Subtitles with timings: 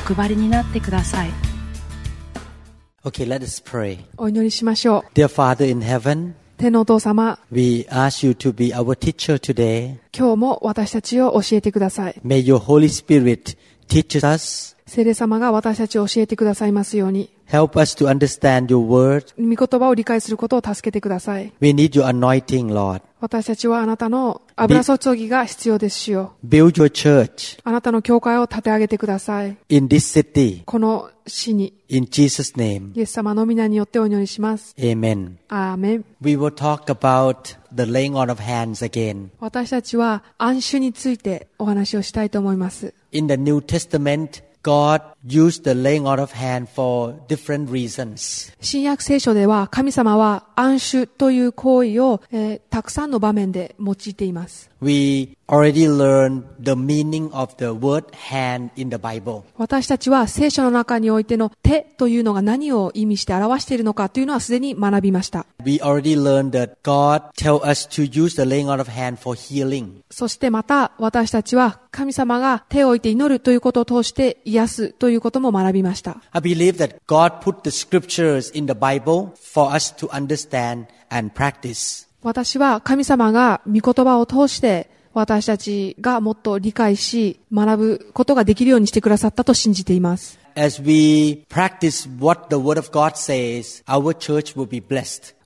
[0.00, 1.30] お配りになってください
[3.02, 3.98] Okay, let us pray.
[4.18, 5.18] お祈りしましょう。
[5.18, 9.96] Dear Father in heaven, 天のお父様、we ask you to be our teacher today.
[10.14, 12.20] 今日も私たちを教えてください。
[12.22, 13.56] May your Holy Spirit
[13.88, 19.34] teach us, 聖霊様が私たちを教えてくださいますように、help us to understand your word.
[19.36, 21.52] 御言葉を理解することを助けてください。
[21.60, 23.02] We need your anointing, Lord.
[23.20, 26.46] 私たちはあなたの油注ぎが必要ですしよう。
[26.46, 29.56] Build your church あなたの教会を立て上げてください。
[29.68, 30.62] in this city.
[30.64, 32.96] この死に、In Jesus' name.
[32.96, 34.74] イエス様の皆によってお祈りします。
[34.78, 35.32] Amen.
[35.48, 36.04] アーメン。
[36.22, 39.28] We will talk about the laying on of hands again.
[39.40, 42.94] 私たちは暗種についてお話をしたいと思います。
[43.12, 48.52] In the New Testament, God used the laying on of hand for different reasons.
[48.60, 54.70] 新約聖書では神様は暗種という行為を、えーたくさんの場面で用いています。
[54.80, 59.42] We already learned the meaning of the word hand in the Bible.
[59.58, 65.46] 私たちは聖書の中においての手というのが何を意味して表しているのかというのはすでに学びました。
[65.64, 70.00] We already learned that God tell us to use the laying on of hand for healing.
[70.10, 76.22] そしてまた私たちは神様が手を置いて祈るということを通して癒すというということも学びました。
[82.22, 90.38] 私は神様が御言葉を通して私たちがもっと理解し学ぶことができるようにしてくださったと信じています。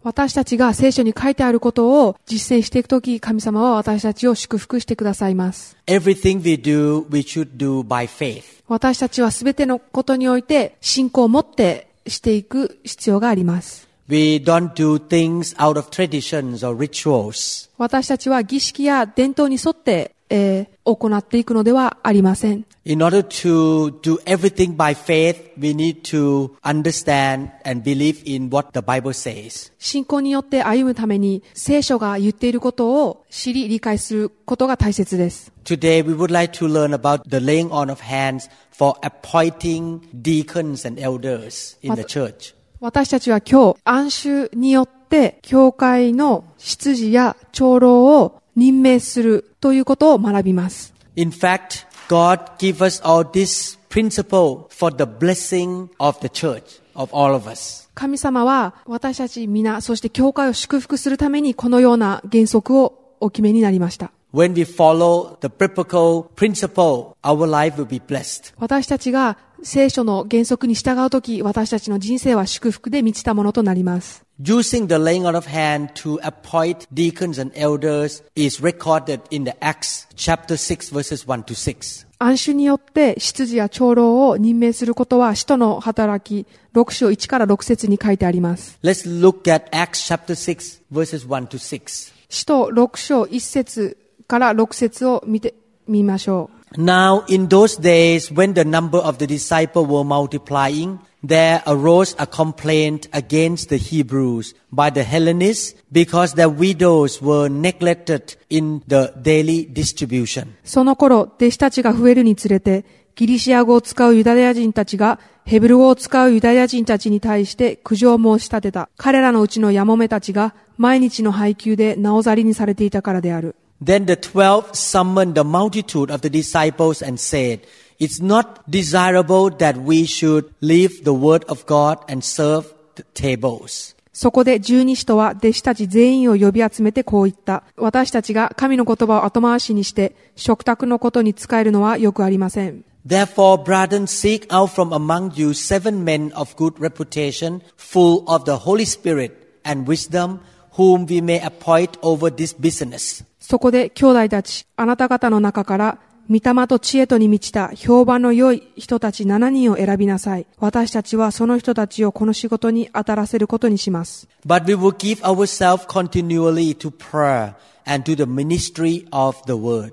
[0.05, 5.78] 私たちが聖書に書いてあることを実践していくとき、神様は私たちを祝福してくださいます。
[5.87, 8.43] Everything we do, we should do by faith.
[8.69, 13.88] 私たちはすべてのことにおいて信仰を持ってしていく必要があります。
[14.06, 17.70] We don't do things out of traditions or rituals.
[17.78, 22.67] 私たちは儀式や伝統に沿って、えー行っていくのではありません。
[22.85, 28.85] In order to do everything by faith, we need to understand and believe in what the
[28.85, 29.73] Bible says.
[29.79, 35.53] 信仰によって歩むために聖書が言っていることを知り理解することが大切です。
[35.65, 41.01] Today, we would like to learn about the laying on of hands for appointing deacons and
[41.01, 42.55] elders in the church.
[42.81, 50.94] 私たちは今日、暗衆によって、教会の執事や長老を任命するということを学びます。
[51.16, 57.34] In fact, God gave us all this principle for the blessing of the church, of all
[57.34, 57.88] of us.
[57.94, 64.10] 神様は私たち皆、そして教会を祝福するためにこのような原則をお決めになりました。
[64.34, 68.53] When we follow the biblical principle, our life will be blessed.
[68.59, 74.25] 私たちが聖書の原則に従うとき、私たちの人生は祝福で満ちたものとなります。
[74.43, 80.09] Using the laying on of hand to appoint deacons and elders is recorded in the Acts
[80.17, 82.05] chapter 6 verses 1 to 6.
[82.19, 88.81] 暗衆によって執事や長老を任命することは使徒の働き6章1から6節に書いてあります。
[88.83, 92.12] Let's look at Acts chapter 6 verses 1 to 6.
[92.28, 95.55] 使徒6章1節から6節を見て
[95.87, 96.65] みましょう。
[96.77, 103.09] Now in those days when the number of the disciples were multiplying, there arose a complaint
[103.12, 110.49] against the Hebrews by the Hellenists because their widows were neglected in the daily distribution.
[110.65, 118.89] その頃、弟子たちが増えるにつれて、ギリシア語を使うユダヤ人たちが、ヘブル語を使うユダヤ人たちに対して苦情を申し立てた。
[118.97, 123.55] 彼らのうちのヤモメたちが、毎日の配給でなおざりにされていたからである。
[123.81, 127.62] Then the twelve summoned the multitude of the disciples and said,
[128.00, 133.95] It's not desirable that we should leave the word of God and serve the tables.
[134.12, 137.63] そこで十二使徒は弟子たち全員を呼び集めてこう言った。
[137.77, 142.83] 私たちが神の言葉を後回しにして、食卓のことに使えるのはよくありません。
[143.07, 148.57] Therefore, brethren, seek out from among you seven men of good reputation, full of the
[148.57, 149.31] Holy Spirit
[149.63, 150.42] and wisdom,
[150.74, 153.24] whom we may appoint over this business.
[153.46, 155.99] そこで兄弟たち、あなた方の中から、
[156.31, 160.46] 御霊と知恵とに満ちた評判の良い人たち7人を選びなさい。
[160.58, 164.26] 私たちはその人たちをこの仕事に当たらせることにします。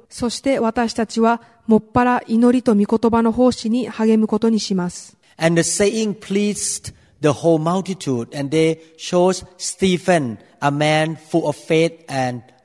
[0.09, 5.17] そして私たちは、もっぱら祈りと御言葉の奉仕に励むことにします。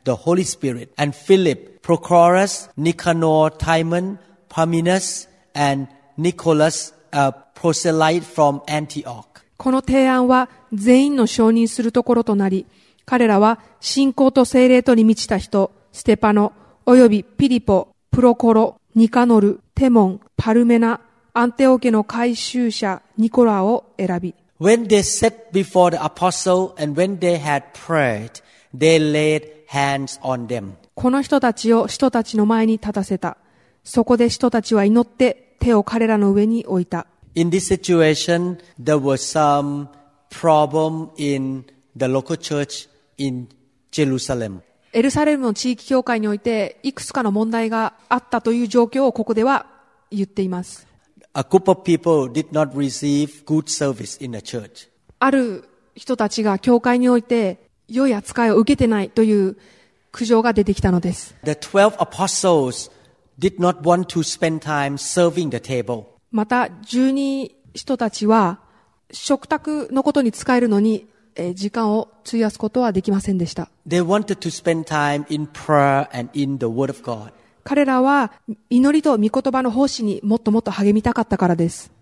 [0.06, 4.18] The Holy Spirit, and Philip, Prochorus, Nicanor, Timon,
[4.48, 9.42] Parmenas, and Nicholas, a proselyte from Antioch.
[9.58, 12.66] この提案は全員の承認するところとなり、
[13.04, 16.52] 彼らは信仰と精霊とに満ちた人、ステパノ、
[16.86, 21.00] およびピリポ、プロコロ、ニカノル、テモン、パルメナ、
[21.32, 28.42] アンテオ家の改宗者、ニコラを選び、When they sat before the apostle and when they had prayed,
[28.76, 30.72] they laid hands on them.
[30.94, 33.36] この人たちを人たちの前に立たせた。
[33.84, 37.06] そこで人たちは祈って手を彼らの上に置いた。
[37.34, 39.88] In this situation, there was some
[40.30, 41.64] problem in
[41.96, 42.88] the local church
[43.18, 43.48] in
[43.92, 44.60] Jerusalem.
[44.92, 49.66] エルサレムの地域教会において、いくつかの問題があったという状況をここでは
[50.10, 50.86] 言っています。
[51.34, 54.88] A group of people did not receive good service in the church.
[55.18, 59.56] ある人たちが教会において良い扱いを受けてないという
[60.12, 61.34] 苦情が出てきたのです。
[66.30, 68.60] また、十二人たちは、
[69.12, 71.06] 食卓のことに使えるのに、
[71.36, 73.68] えー、時間を費やすことはできませんでした。
[77.62, 78.32] 彼らは、
[78.70, 81.92] 祈りと御言葉の奉仕にもっともっと励みたかったからです。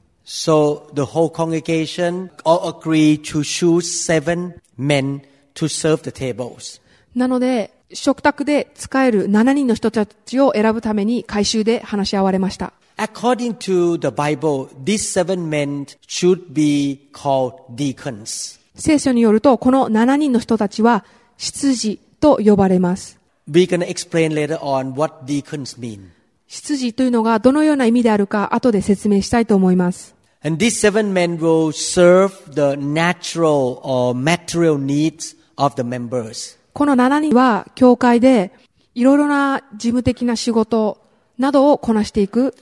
[5.55, 6.81] To serve the tables.
[7.15, 12.73] なので、食卓で使える7人の人たちを選ぶために回収で話し合われました。
[12.97, 18.61] According to the Bible, these seven men should be called deacons.
[18.75, 21.05] 聖書によると、この7人の人たちは、
[21.37, 23.19] 執事と呼ばれます。
[23.51, 26.09] We're going to explain later on what deacons mean.
[26.49, 30.15] 執事というのがどのような意味であるか、後で説明したいと思います。
[30.43, 36.59] And these seven men will serve the natural or material needs of the members.
[36.73, 38.53] この7人は、教会で、
[38.95, 40.99] いろいろな事務的な仕事
[41.39, 42.55] などをこなしていく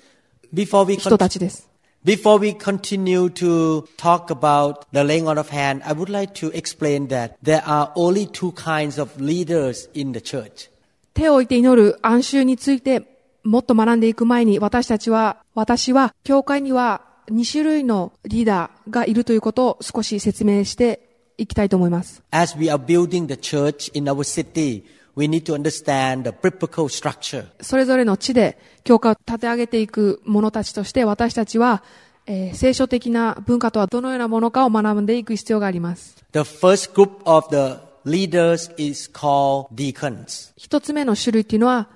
[0.53, 1.73] Before we, 人たちです。
[2.05, 7.07] before we continue to talk about the laying on of hand, I would like to explain
[7.09, 10.69] that there are only two kinds of leaders in the church.
[11.15, 13.05] 手を置いて祈る暗衆について
[13.45, 21.02] もっと学んでいく前に私たちは、私は教会には2種類のリーダーがいるということを少し説明して
[21.39, 22.23] いきたいと思います。
[22.31, 24.85] As we are building the church in our city,
[25.17, 27.47] we need to understand the biblical structure.
[27.61, 31.83] それぞれの地で教会を立て上げていく者たちとして私たちは、
[32.27, 36.17] えー聖書的な文化とはどのようなものかを学んでいく必要があります。
[36.33, 40.53] The first group of the leaders is called deacons.
[40.57, 41.89] 一つ目の種類っていうのは、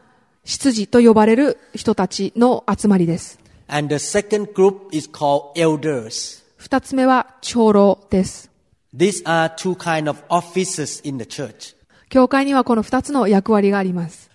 [0.44, 3.38] 執事と呼ばれる人たちの集まりです。
[3.68, 6.44] And the second group is called elders.
[6.56, 8.50] 二つ目は長老です。
[12.08, 14.30] 教会にはこの二つの役割があります。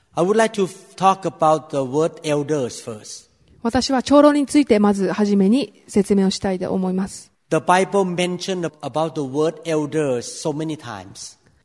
[3.63, 7.31] 私は長老についてまず初めに説明をしたいと思います。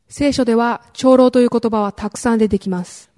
[0.09, 3.11] 聖書では長老という言葉はたくさん出てきます。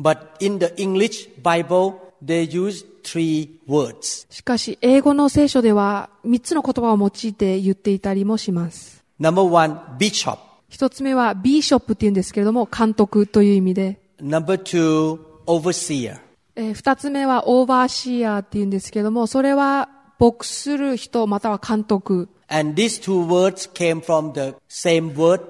[4.31, 8.98] しかし、英語の聖書では三つの言葉を用いて言っていたりもします。
[9.21, 10.39] Number one, bishop.
[10.69, 14.01] 一つ目は bishop って言うんですけれども、監督という意味で。
[14.21, 16.21] Number two, overseer.
[16.55, 22.29] えー二つ目は overseer って言うんですけれども、それは牧する人または監督。
[22.49, 25.41] And these two words came from the same word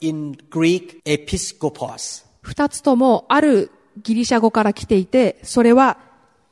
[0.00, 2.24] in Greek, episkopos.
[2.42, 3.70] 二つともある
[4.02, 5.98] ギリシャ語から来ていて、それは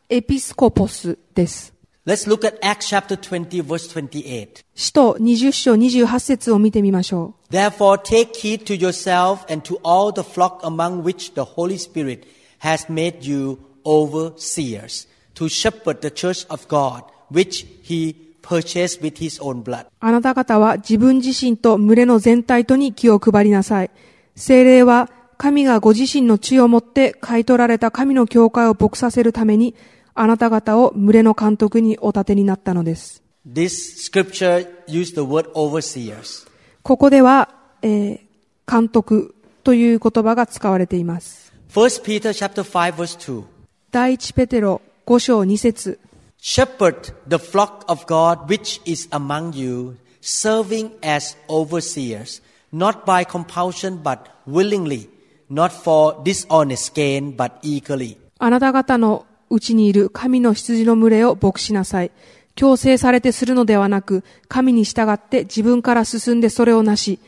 [0.09, 1.76] エピスコポスです。
[2.07, 4.65] Let's look at Acts chapter 20 verse 28.
[4.77, 7.53] 使徒20章28節を見てみましょう。
[7.53, 12.21] Therefore take heed to yourself and to all the flock among which the Holy Spirit
[12.61, 19.43] has made you overseers to shepherd the church of God, which he purchased with his
[19.43, 19.87] own blood.
[19.99, 23.91] あなた方は自分自身と群れの全体とに気を配りなさい。
[24.37, 29.75] 精霊は神がご自身の血をもって買い取られた神の教会を牧させるために、
[30.17, 33.23] あなた方を群れの監督にお立てになったのです。
[33.47, 36.49] This scripture used the word overseers.
[36.83, 37.51] ここでは、
[37.83, 38.27] えー
[38.69, 41.53] 監督という言葉が使われています。
[41.71, 43.45] 1 Peter chapter 5 verse 2.
[43.93, 46.01] 第一ペテロ5章2節
[46.41, 52.43] Shepherd the flock of God which is among you, serving as overseers,
[52.73, 55.09] not by compulsion but willingly,
[55.49, 58.19] not for dishonest gain but eagerly.
[58.39, 62.11] あなた方のうちにいる神の羊の群れを牧しなさい。
[62.55, 67.19] 強制されてするのではなく、神に従って自分から進んでそれをなし、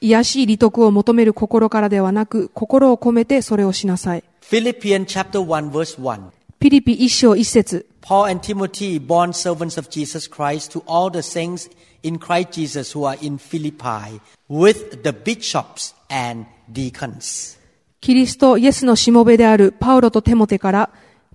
[0.00, 4.24] 癒しい利得を求める心からではなく、心を込めてそれをしなさい。
[4.40, 6.20] Philippians chapter 1 verse 1.
[6.60, 11.68] ピリピ一章一節 Paul and Timothy, born servants of Jesus Christ, to all the saints
[12.02, 17.58] in Christ Jesus who are in Philippi, with the bishops and deacons.
[18.00, 20.90] キリストイエスのしもべであるパウロとテモテから、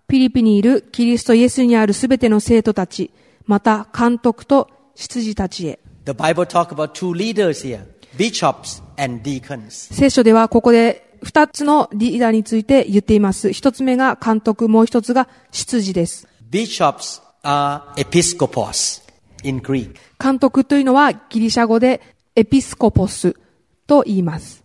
[0.07, 3.11] ピリピにいるキリストイエスにあるすべての生徒たち、
[3.45, 5.79] また監督と執事たちへ。
[6.05, 7.85] The Bible talk about two leaders here,
[8.17, 9.93] bishops and deacons.
[9.93, 13.53] 聖書ではここで二つのリーダーについて言っています。
[13.53, 16.27] 一つ目が監督、もう一つが執事です。
[16.51, 19.01] Bishops are episcopos
[19.43, 19.95] in Greek.
[20.21, 22.01] 監督というのはギリシャ語で
[22.35, 23.35] エピスコポス
[23.87, 24.63] と言います。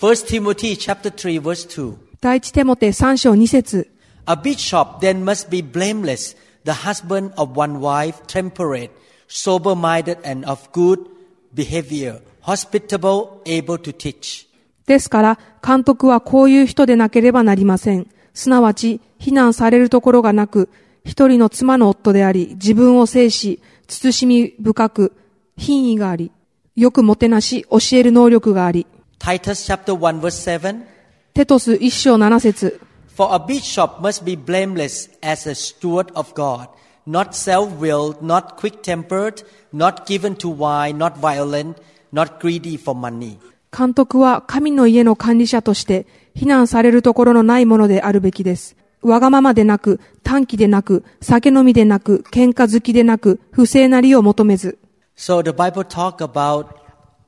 [0.00, 1.94] 1 Timothy chapter 3 verse 2.
[2.20, 3.91] 第一テモテ3章2節
[4.26, 8.90] A bishop then must be blameless, the husband of one wife, temperate,
[9.26, 11.00] sober-minded and of good
[11.54, 14.46] behavior, hospitable, able to teach.
[14.86, 18.06] ですから、監督はこういう人でなければなりません。
[18.34, 20.68] すなわち、非難されるところがなく、
[21.04, 25.12] 一人の妻の夫であり、自分を制し、慎み深く、
[25.56, 26.30] 品位があり、
[26.76, 28.86] よくもてなし、教える能力があり、
[29.18, 30.84] Titus chapter 1 verse 7.
[31.34, 32.80] テトス一章七節
[33.15, 36.67] For a bishop must be blameless as a steward of God,
[37.07, 41.77] not self-willed, not quick-tempered, not given to wine, not violent,
[42.13, 43.39] not greedy for money.
[43.75, 48.75] 監督は神の家の管理者として、非難されるところのないものであるべきです。
[49.01, 54.77] わがままでなく、短気でなく、酒飲みでなく、喧嘩好きでなく、不正なりを求めず、
[55.15, 56.67] So the Bible talk about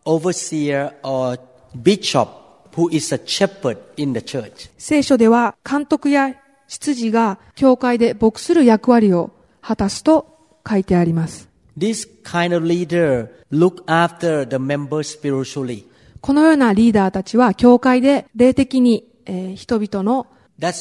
[0.06, 1.40] overseer or
[1.76, 2.28] bishop
[2.77, 4.71] who is a shepherd in the church.
[4.79, 6.35] 聖書では監督や
[6.69, 10.39] 執事が教会で牧する役割を果たすと
[10.69, 11.49] 書いてあります。
[11.77, 15.85] This kind of leader look after the members spiritually.
[16.21, 20.27] このようなリーダーたちは教会で霊的に、えー人々の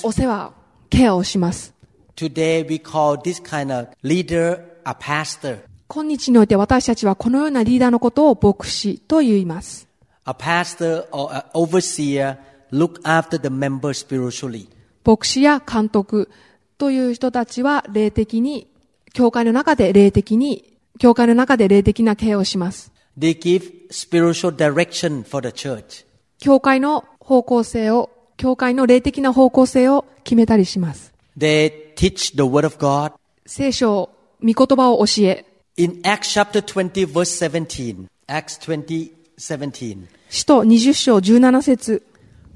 [0.04, 0.54] お世話、
[0.90, 1.74] ケアをします。
[2.16, 5.60] today we call this kind of leader a pastor.
[5.90, 9.88] 今日において私たちはこのようなリーダーのことを牧師と言います。
[10.26, 12.38] A pastor or an overseer
[12.72, 14.68] look after the members spiritually.
[15.06, 16.30] 牧師や監督
[16.78, 18.68] という人たちは霊的に、
[19.14, 22.92] 教会の中で霊的に、教会の中で霊的なケアをします。
[23.18, 26.06] They give spiritual direction for the church.
[26.40, 31.14] 教会の方向性を、教会の霊的な方向性を決めたりします。
[31.38, 33.14] They teach the word of God.
[33.46, 34.10] 聖書を、
[34.42, 40.08] 御言葉を教え、In Acts chapter 20 verse 17, Acts 20, 17.
[40.30, 42.02] 使徒20章17節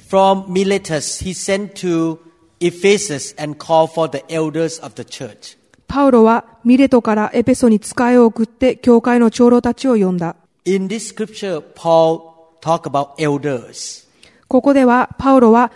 [0.10, 2.18] From Miletus he sent to
[2.62, 5.58] Ephesus and called for the elders of the church.
[5.88, 10.38] パウロはミレトからエペソに使いを送って教会の長老たちを呼んだ。
[10.66, 12.22] In this scripture, Paul
[12.62, 14.08] talk about elders.
[14.48, 15.72] ここではパウロは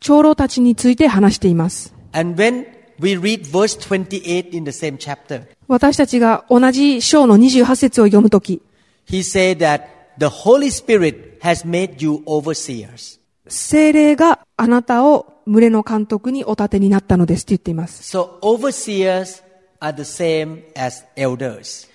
[0.00, 1.94] 長老たちについて話しています。
[2.12, 2.66] And when
[2.98, 8.62] we read verse 28 in the same chapter, 私たちが同じ章の28節を読むとき、
[9.06, 13.20] he said that the Holy Spirit has made you overseers.
[13.48, 18.02] 精霊があなたを群れの監督にお立てになったのですって言っています。
[18.16, 19.42] So overseers
[19.80, 21.88] are the same as elders.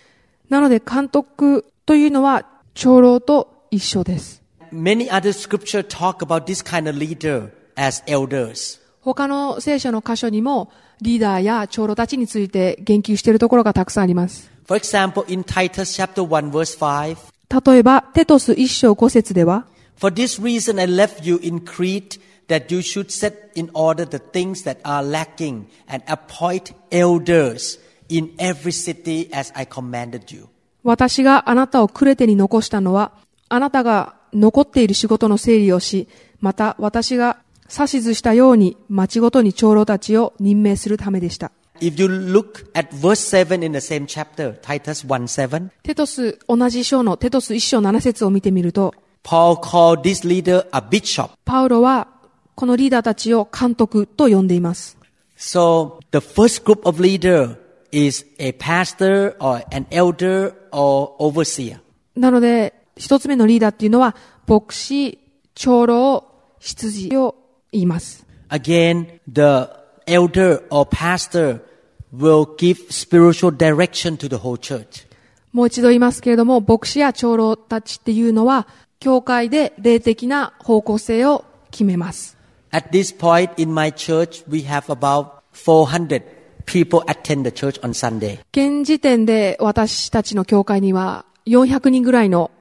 [0.50, 4.42] なので監督というのは長老と一緒です。
[4.72, 8.80] Many other scripture talk about this kind of leader as elders.
[9.02, 14.50] 他の聖書の箇所にもリーダーや長老たちについて言及しているところがたくさんあります。
[14.68, 17.18] For example, in Titus chapter 1 verse 5,
[17.52, 19.66] 例えば、テトス一章五節では、
[19.98, 24.64] For this reason I left you in Crete that you should set in order the things
[24.64, 27.78] that are lacking and appoint elders
[28.08, 30.48] in every city as I commanded you.
[30.84, 33.12] 私があなたをクレテに残したのは、
[33.50, 36.08] あなたが残っている仕事の整理をし、
[36.40, 37.38] また私が
[37.70, 41.52] 指図したように町ごとに長老たちを任命するためでした。
[41.82, 50.24] If you look at verse 7 in the same chapter, Titus 1 7, テトス、同じ章のテトス一章七節を見てみると、Paul called this
[50.24, 51.32] leader a bishop.
[51.44, 52.08] パウロは
[52.54, 54.96] このリーダーたちを監督と呼んでいます。
[55.40, 57.58] So the first group of leader
[57.92, 61.80] is a pastor or an elder or overseer.
[62.16, 65.18] なので、一つ目のリーダーっていうのは、牧師、
[65.56, 66.26] 長老、
[66.60, 67.36] 執事を
[67.72, 68.24] 言います。
[68.50, 69.68] Again, the
[70.06, 71.71] elder or pastor
[72.14, 75.08] will give spiritual direction to the whole church.
[75.52, 78.68] もう一度言いますけれども、牧師や長老たちっていうのは、
[79.00, 82.38] 教会で霊的な方向性を決めます。
[82.72, 86.24] At this point in my church, we have about 400
[86.66, 88.40] people attend the church on Sunday.
[88.54, 92.52] 現時点で私たちの教会には400人ぐらいの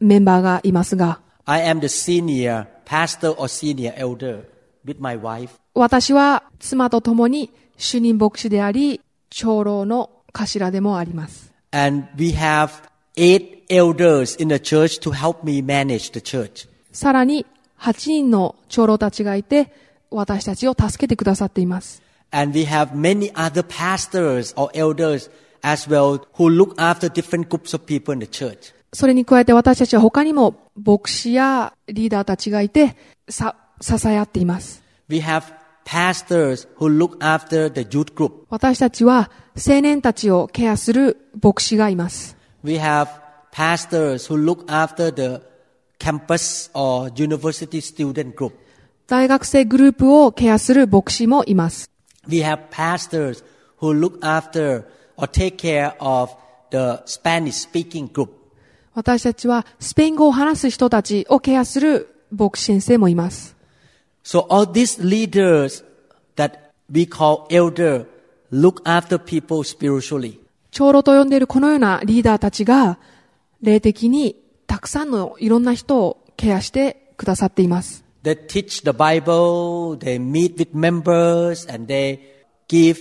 [0.00, 4.44] メンバーがいますが、I am the senior pastor or senior elder
[4.84, 5.59] with my wife.
[5.74, 9.00] 私は妻と共に主任牧師であり、
[9.30, 11.52] 長老の頭でもあります。
[11.72, 12.70] And we have
[13.16, 16.68] eight elders in the church to help me manage the church.
[16.92, 17.46] さらに
[17.78, 19.72] 8人の長老たちがいて、
[20.10, 22.02] 私たちを助けてくださっています。
[22.32, 25.30] And we have many other pastors or elders
[25.62, 28.74] as well who look after different groups of people in the church.
[28.92, 32.96] それに加えて私たちは他にも牧師やリーダーたちがいて、
[33.28, 34.82] さ、支え合っています。
[35.08, 35.59] We have
[35.90, 38.46] pastors who look after the youth group.
[38.48, 42.36] 私たちは青年たちをケアする牧師がいます。
[42.62, 43.08] We have
[43.52, 45.44] pastors who look after the
[45.98, 48.52] campus or university student group.
[49.08, 51.90] 大学生グループをケアする牧師もいます。
[52.28, 53.42] We have pastors
[53.80, 54.84] who look after
[55.16, 56.30] or take care of
[56.70, 58.28] the Spanish speaking group.
[58.94, 63.59] 私たちはスペイン語を話す人たちをケアする牧師先生もいます。
[64.22, 65.82] So all these leaders
[66.36, 68.06] that we call elder
[68.50, 70.38] look after people spiritually.
[70.70, 72.98] 長老と呼んでいるこのようなリーダーたちが、
[73.62, 74.36] 霊的に
[74.66, 78.04] たくさんのいろんな人をケアしてくださっています。
[78.22, 82.18] They teach the Bible, they meet with members, and they
[82.68, 82.98] give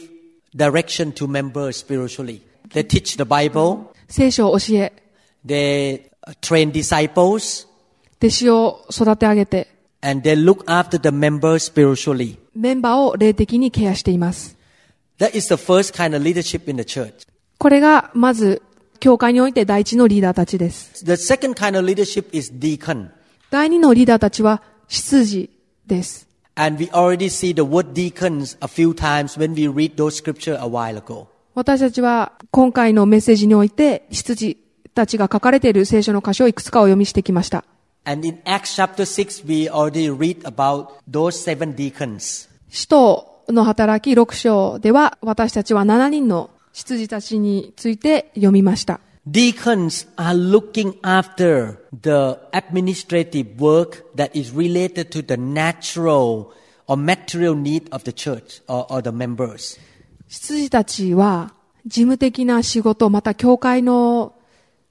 [0.56, 2.42] direction to members spiritually.
[2.70, 4.94] They teach the Bible, 聖書を教え、
[5.46, 6.10] they
[6.42, 7.68] train disciples,
[8.20, 9.68] 弟子を育て上げて、
[10.02, 12.38] and they look after the members spiritually.
[12.56, 14.58] メンバーを霊的にケアしています。
[15.20, 17.28] That is the first kind of leadership in the church.
[17.58, 18.62] これが、まず、
[19.00, 21.04] 教会において第一のリーダーたちです。
[21.06, 23.10] The second kind of leadership is deacon.
[23.50, 25.50] 第二のリーダーたちは、執事
[25.86, 26.28] です。
[26.56, 30.68] And we already see the word deacons a few times when we read those scripture a
[30.68, 31.28] while ago.
[31.54, 34.58] 私たちは、今回のメッセージにおいて、執事
[34.94, 37.66] たちが書かれている聖書の箇所をいくつかお読みしてきました。
[38.06, 42.50] And in Acts chapter 6, we already read about those seven deacons.
[42.70, 49.00] 使徒の働き6章では、私たちは7人の執事たちについて読みました。
[49.28, 56.52] Deacons are looking after the administrative work that is related to the natural
[56.88, 59.80] or material need of the church or, or the members.
[60.30, 61.54] 執事たちは、
[61.86, 64.34] 事務的な仕事、また教会の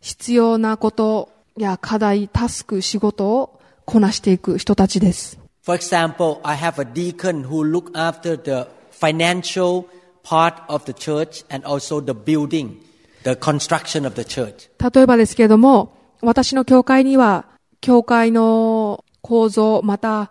[0.01, 5.39] 必要なことや課題、タスク、仕事をこなしていく人たちです。
[5.63, 9.85] For example, I have a deacon who look after the financial
[10.23, 12.77] part of the church and also the building,
[13.25, 14.71] the construction of the church.
[14.79, 17.47] 例えばですけれども、私の教会には、
[17.81, 20.31] 教会の構造、また、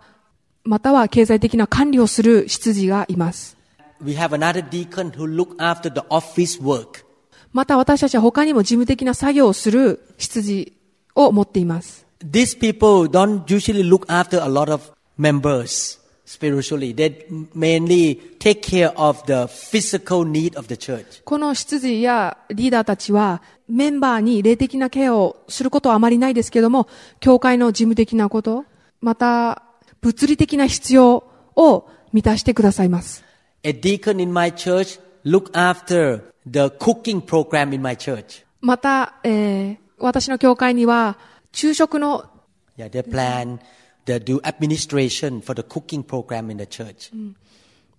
[0.64, 3.56] または経済的な管理をする執事がいます。
[4.00, 7.04] We have another deacon who look after the office work.
[7.52, 10.77] また私たちは他にも事務的な作業をする執事
[11.18, 12.06] を持っています。
[12.20, 16.94] These people don't usually look after a lot of members spiritually.
[16.94, 21.22] They mainly take care of the physical need of the church.
[21.24, 26.88] この執事やリーダーたちはメンバーに霊的なケアをすることはあまりないですけども、
[27.20, 28.64] 教会の事務的なこと、
[29.00, 29.62] また
[30.00, 31.24] 物理的な必要
[31.56, 33.24] を満たしてくださいます。
[33.64, 38.44] A deacon in my church look after the cooking program in my church.
[38.60, 41.18] また、えー私の教会には
[41.52, 42.24] 昼食の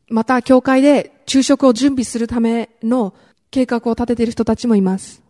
[0.07, 3.13] また教会で昼食を準備するための
[3.51, 5.21] 計画を立てている人たちもいます。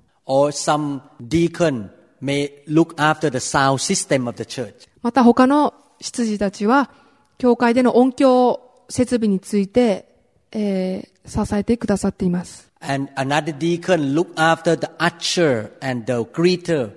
[5.01, 6.91] また他の執事たちは
[7.37, 10.05] 教会での音響設備について、
[10.51, 12.68] えー、支えてくださっています。
[12.81, 16.91] And another deacon look after the usher and the greeter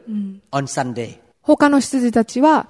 [0.51, 1.18] on Sunday.
[1.42, 2.68] 他の執事たちは、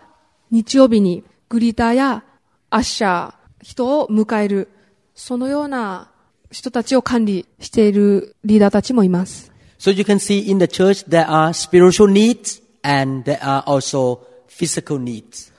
[0.51, 2.25] 日曜日にグリーターや
[2.71, 4.69] アッシャー、人を迎える、
[5.15, 6.11] そのような
[6.51, 9.53] 人たちを管理しているリーダーたちもいます。
[9.79, 14.99] So you can see in the church there are spiritual needs and there are also physical
[14.99, 15.53] needs.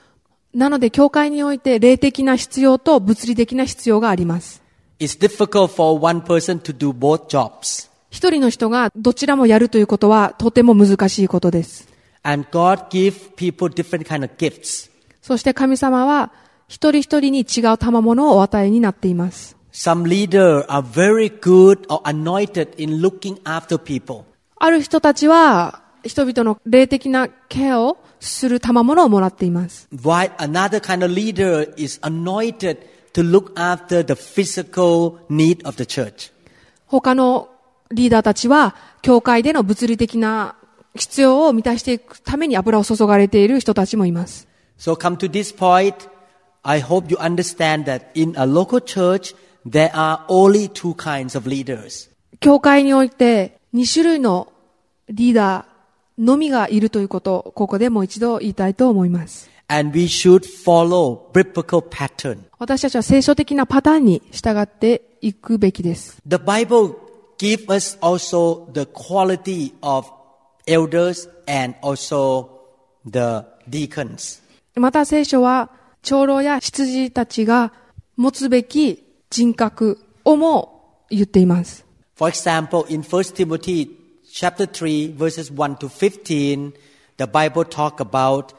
[0.52, 4.63] なので、教会において霊的な必要と物理的な必要があります。
[8.10, 11.88] 一人の人がどちらもやるということはとても難しいことです。
[15.20, 16.30] そして神様は
[16.68, 19.56] 一人一人に違う賜物をお与えになっています。
[24.56, 29.88] ある人たちは人々の霊的なケアをする賜物をもらっています。
[33.14, 36.32] To look after the physical need of the church.
[36.86, 37.48] 他の
[37.90, 40.56] リーダーたちは、教会での物理的な
[40.94, 44.46] 必要を満たしていくために油を注がれている人たちもいます。
[44.78, 45.94] So come to this point,
[46.62, 49.34] I hope you understand that in a local church,
[49.66, 52.10] there are only two kinds of leaders.
[52.40, 54.52] 教会において2種類の
[55.08, 59.53] リーダーのみがいるということをここでもう一度言いたいと思います。
[59.67, 62.45] And we should follow biblical pattern.
[62.57, 66.21] 私たちは聖書的なパターンに従っていくべきです。
[66.27, 66.95] The Bible
[67.37, 70.07] gives us also the quality of
[70.67, 72.49] elders and also
[73.05, 74.41] the deacons.
[74.75, 75.69] また聖書は
[76.01, 77.73] 長老や羊たちが
[78.15, 81.85] 持つべき人格をも言っています。
[82.15, 83.89] For example, in 1 Timothy
[84.31, 86.73] chapter 3 verses 1 to 15,
[87.17, 88.53] the Bible talk about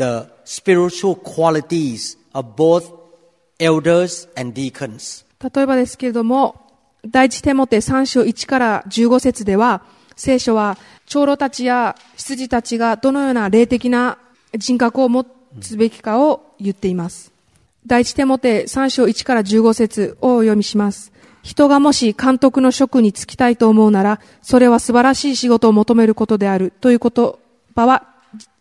[0.00, 2.90] the spiritual qualities of both
[3.58, 5.24] elders and deacons.
[5.54, 6.56] 例えばですけれども、
[7.06, 9.82] 第一テモテ3章1から15節では、
[10.16, 14.18] 聖書は長老たちや羊たちがどのような霊的な
[14.54, 15.24] 人格を持
[15.60, 17.32] つべきかを言っています。
[17.86, 21.12] 第一テモテ3章1から15節をお読みします。
[21.42, 27.32] 人がもし監督の職に就きたいと思うなら、それは素晴らしい仕事を求めることであるという言
[27.74, 28.06] 葉は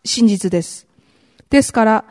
[0.06, 0.88] 真実です。
[1.49, 2.05] ですから、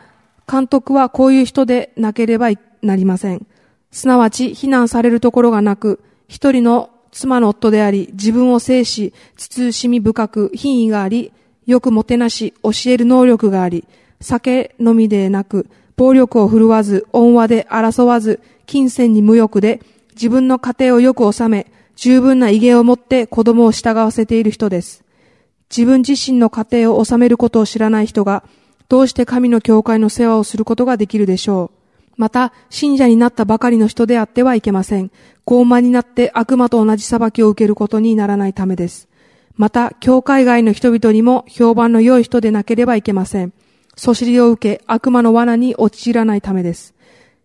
[0.50, 2.48] 監督はこういう人でなければ
[2.82, 3.46] なりません。
[3.90, 11.32] すなわち、非難されるところがなく、一人の妻の夫であり、自分を制し、慎み深く、品位があり、
[11.66, 13.84] よくもてなし、教える能力があり、
[14.20, 19.80] 酒飲みでなく、暴力を振るわず、恩和で争わず、金銭に無欲で、
[20.14, 25.04] 自分の家庭をよく治め、十分な威厳を持って子供を従わせている人です。
[25.70, 28.44] 自分自身の家庭を治めることを知らない人が、
[28.88, 31.78] どうして神の教会の世話をすることができるでしょう。
[32.16, 35.10] また、信者になったばかりの人であってはいけません。
[35.46, 39.08] 傲慢になって悪魔と同じ裁きを受けることにならないためです。
[39.56, 43.52] また、教会外の人々にも評判の良い人でなければいけません。
[43.94, 46.94] そしりを受け、悪魔の罠に陥らないためです。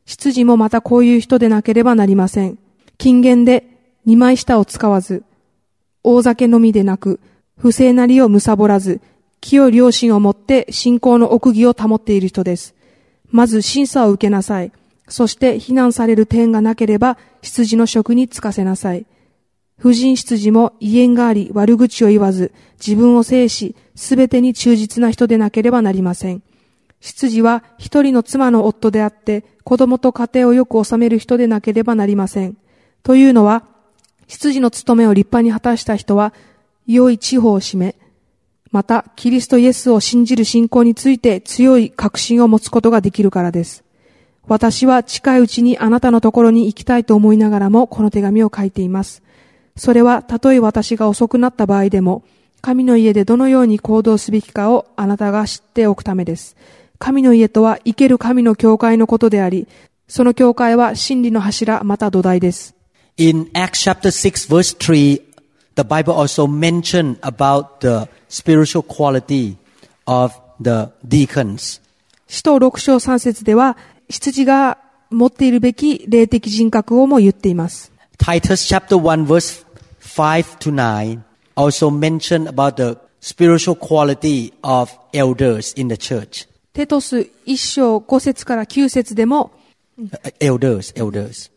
[0.06, 2.58] 執事もまたこういう人でなければなりません。
[2.98, 3.66] 金言で
[4.06, 5.24] 二枚舌を使わず、
[6.04, 7.20] 大酒のみでなく、
[7.58, 9.02] 不正なりを貪らず、
[9.44, 12.74] 清い良心を持って信仰の奥義を保っている人です。
[13.30, 14.72] まず審査を受けなさい。
[15.10, 19.06] そして非難される点がなければ、羊の職に就かせなさい。
[19.78, 26.42] 婦人羊も威厳があり悪口を言わず、自分を制し、すべてに忠実な人でなければなりません。
[27.02, 32.56] 羊は一人の妻の夫であって、子供と家庭をよく治める人でなければなりません。
[33.04, 33.66] というのは、
[34.26, 36.34] 羊の務めを立派に果たした人は、
[36.88, 37.96] 良い地方を占め、
[38.74, 43.84] また、キリストイエスを信じる信仰について強い確信を持つことができるからです。
[44.48, 49.22] 私は近いうちにあなたのところに行きたいと思いながらもこの手紙を書いています。
[49.78, 52.24] それはたとえ私が遅くなった場合でも、
[52.62, 56.58] 神の家でどのように行動すべきかをあなたが知っておくためです。
[56.98, 59.68] 神の家とは生ける神の教会のことであり、
[60.08, 62.74] その教会は真理の柱また土台です。
[63.18, 65.22] In Acts chapter 6 verse 3,
[65.76, 69.56] the Bible also mentioned about the spiritual quality
[70.08, 71.80] of the deacons.
[72.28, 73.78] 使徒6章3節では、
[74.10, 74.80] 羊が
[75.12, 77.92] 持っているべき霊的人格をも言っています。
[78.18, 79.64] Titus chapter 1 verse
[80.00, 81.22] 5 to 9
[81.56, 86.50] also mentioned about the spiritual quality of elders in the church.
[86.74, 89.52] テトス1章5節から9節でも、
[90.00, 91.52] Uh, Elders, elders.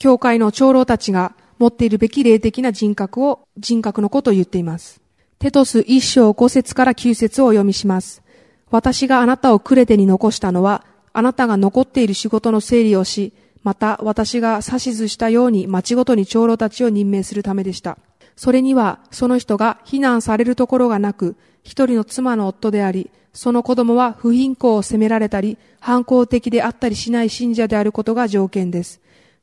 [0.00, 5.00] 教会の長老たちが持っているべき霊的な人格を、人格のことを言っています。
[5.38, 8.22] テトス1章5節から9節をお読みします。
[8.70, 17.98] 私があなたをクレテに残したのは、あなたが残っている仕事の整理をし、また私が指図したように町ごとに長老たちを任命するためでした。
[18.34, 29.02] それには、その人が非難されるところがなく、一人の妻の夫であり、その子供は不貧困を責められたり、反抗的であったりしない信者であることが条件です。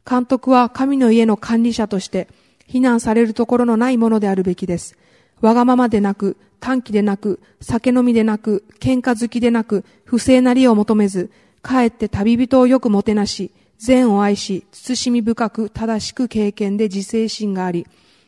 [0.10, 2.28] 監督は神の家の管理者として、
[2.66, 4.98] 非難されるところのないものであるべきです。
[5.44, 17.86] わがままでなく、短気でなく、酒飲みでなく、喧嘩好きでなく、不正なりを求めず、かえって旅人をよくもてなし、善を愛し、慎み深く、正しく経験で自制心があり、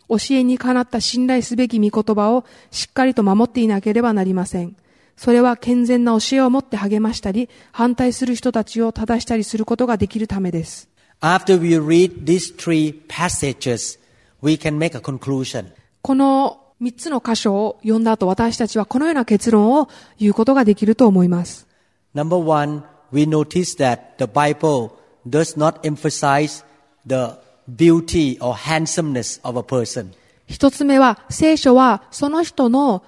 [0.09, 4.75] 教えにかなった信頼すべき御言葉をしっかりと守っていなければなりません。
[5.15, 10.89] それは健全な教えを持って励ましたり、反対する人たちを正したりすることができるためです。
[11.21, 13.97] After we read these three passages,
[14.43, 15.67] we can make a conclusion.
[16.01, 21.67] この三つの箇所を読んだ後、私たちはこのような結論を言うことができると思います。
[22.13, 24.91] Number one, we notice that the Bible
[25.27, 26.65] does not emphasize
[27.05, 30.11] the beauty or handsomeness of a person.
[30.47, 33.03] 一つ目は、聖書はその人の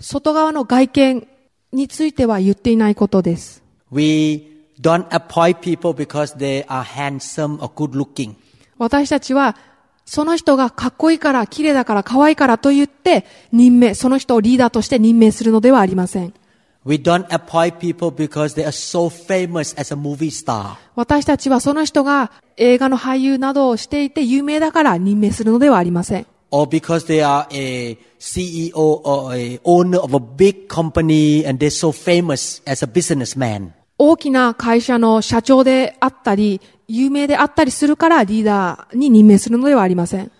[0.00, 1.28] 外側の外見
[1.72, 3.62] については言っていないことです。
[3.90, 8.34] We don't appoint people because they are handsome or good looking.
[8.76, 9.56] 私たちは、
[10.08, 16.32] その人がかっこいいから、綺麗だから、可愛いからと言って、任命、その人をリーダーとして任命するのではありません。
[20.94, 26.26] 私たちはその人が映画の俳優などをしていて有名だから任命するのではありません。
[33.98, 40.30] 大きな会社の社長であったり、有名であったりするからリーダーに任命するのではありません。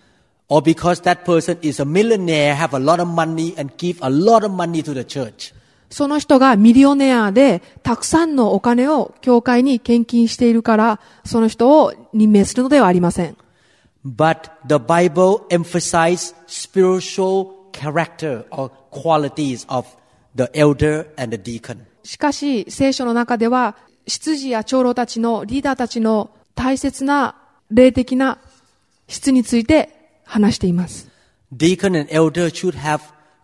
[5.90, 13.36] その人がミリオネアでたくさんのお金を教会に献金しているからその人を任命するのではありません。
[22.02, 27.36] しかし聖書の中では執事や長老たちのリーダーたちの大切な
[27.70, 28.38] 霊的な
[29.06, 29.90] 質について
[30.24, 31.08] 話しています。
[31.56, 33.00] Deacon and elder should have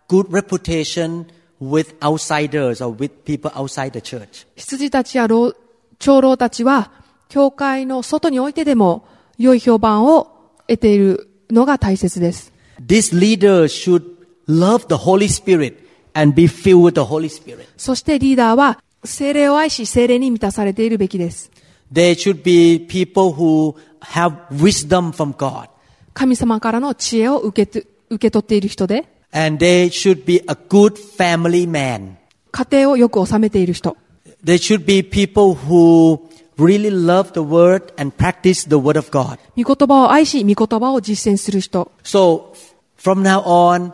[0.09, 1.25] good reputation
[1.61, 4.45] with outsiders or with people outside the church.
[4.57, 5.55] 羊たちや老
[5.97, 6.91] 長老たちは、
[7.29, 12.51] 教会の外においてでも良い評判を得ているのが大切です。
[12.85, 14.03] These leaders should
[14.49, 15.77] love the Holy Spirit
[16.13, 17.65] and be filled with the Holy Spirit.
[17.77, 21.54] そしてリーダーは、精霊を愛し精霊に満たされているべきです。
[21.92, 25.68] They should be people who have wisdom from God.
[26.14, 32.16] 神様からの知恵を受けと受け取っている人で、 And they should be a good family man.
[32.52, 33.96] 家庭をよく収めている人。
[34.44, 36.20] They should be people who
[36.56, 39.38] really love the word and practice the word of God.
[39.56, 41.90] 御言葉を愛し、御言葉を実践する人。
[42.02, 42.52] So
[42.98, 43.92] from now on,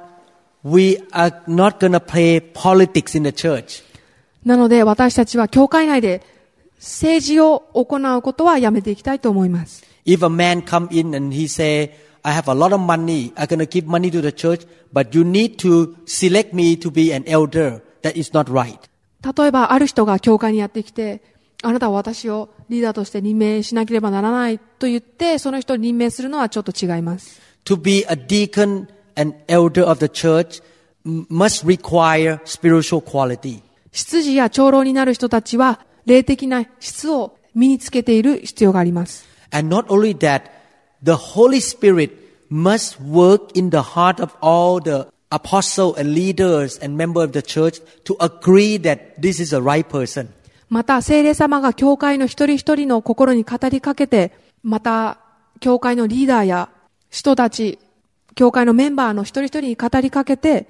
[0.64, 3.84] we are not going to play politics in the church.
[4.44, 6.22] なので私たちは教会内で
[6.81, 9.83] 政治を行うことはやめていきたいと思います。
[10.03, 11.91] If a man come in and he say,
[12.23, 15.23] I have a lot of money, I'm to give money to the church, but you
[15.23, 17.83] need to select me to be an elder.
[18.01, 18.79] That is not right.
[19.23, 21.21] 例えばある人が教会にやってきて、
[21.61, 27.39] あなたは私をリーダーとして任命しなければならないと言って、その人を任命するのはちょっと違います。
[27.65, 30.63] To be a deacon and elder of the church
[31.05, 33.61] must require spiritual quality.
[33.91, 39.25] 執事や長老になる人たちは、霊的な質を身につけている必要があります。
[39.51, 40.43] And not only that,
[41.03, 42.11] the Holy Spirit
[42.49, 47.41] must work in the heart of all the apostles and leaders and members of the
[47.41, 50.27] church to agree that this is a right person.
[50.69, 54.31] また、聖霊様が教会の一人一人の心に語りかけて、
[54.63, 55.17] また、
[55.59, 56.69] 教会のリーダーや
[57.09, 57.77] 人たち、
[58.35, 60.69] 教会のメンバーの一人一人に語りかけて、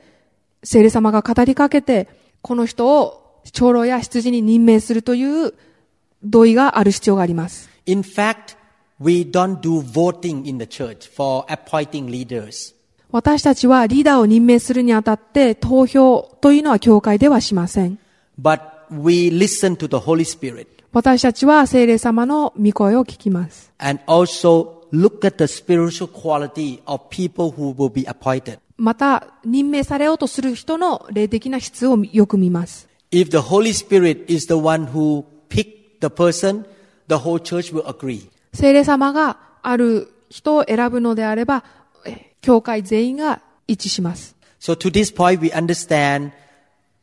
[0.64, 2.08] 聖霊様が語りかけて、
[2.42, 5.54] この人を長老や羊に任命するという
[6.24, 7.70] 同意がある必要があります。
[7.86, 8.56] In fact,
[9.00, 12.76] we don't do voting in the church for appointing leaders.
[13.12, 18.00] 私たちはリーダーを任命するにあたって投票というのは教会ではしません。
[18.40, 23.72] But we listen to the Holy Spirit 私たちは聖霊様の御声を聞きます。
[23.80, 28.60] and also look at the spiritual quality of people who will be appointed.
[28.78, 32.90] また、任命されようとする人の霊的な質をよく見ます。
[33.12, 36.66] If the Holy Spirit is the one who picked the person,
[37.10, 38.30] the whole church will agree.
[38.54, 41.66] 聖霊様がある人を選ぶのであれば、
[42.06, 44.36] え教会全員が一致します。
[44.62, 46.32] So to this point, we understand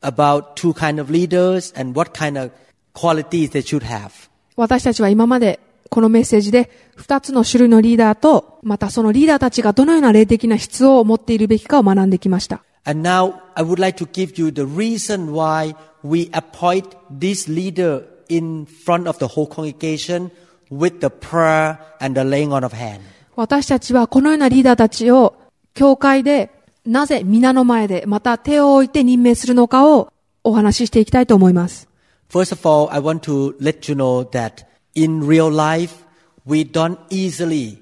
[0.00, 2.52] about two kind of leaders and what kind of
[2.94, 4.30] qualities they should have.
[4.56, 12.62] 私たちは今までこのメッセージで二つの種類のリーダーと、またそのリーダーたちがどのような霊的な質を持っているべきかを学んできました。
[12.87, 18.65] And now I would like to give you the reason why we appoint this leader in
[18.65, 20.31] front of the whole congregation
[20.69, 23.01] with the prayer and the laying on of hand.
[23.35, 25.35] 私たちはこのようなリーダーたちを
[25.73, 26.51] 教会で
[26.85, 30.11] なぜ皆の前でまた手を置いて任命するのかを
[30.43, 31.87] お話ししていきたいと思います。
[32.29, 36.03] First of all, I want to let you know that in real life,
[36.45, 37.77] we don't easily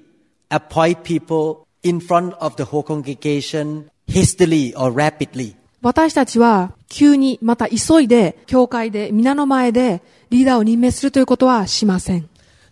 [0.50, 5.55] appoint people in front of the whole congregation hastily or rapidly.
[5.81, 12.27] 私たちは急にまた急いで教会で皆の前でリーダーを任命するということはしません。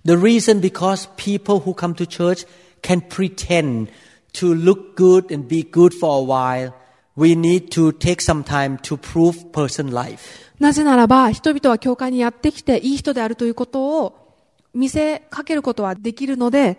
[0.06, 2.48] The reason because people who come to church
[2.82, 3.88] can pretend
[4.34, 6.74] to look good and be good for a while.
[7.18, 10.20] We need to take some time to prove person life.
[10.60, 14.38] なぜならば、人々は教会にやってきて、いい人であるということを
[14.74, 16.78] 見せかけることはできるので、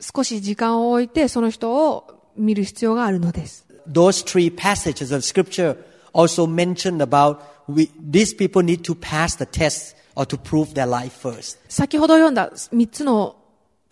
[0.00, 3.63] 少し時間を置いて、その人を見る必要があるのです。
[3.87, 5.77] Those three passages of scripture
[6.13, 10.87] also mentioned about we, these people need to pass the test or to prove their
[10.87, 11.57] life first.
[11.69, 13.35] 先ほど読んだ3つの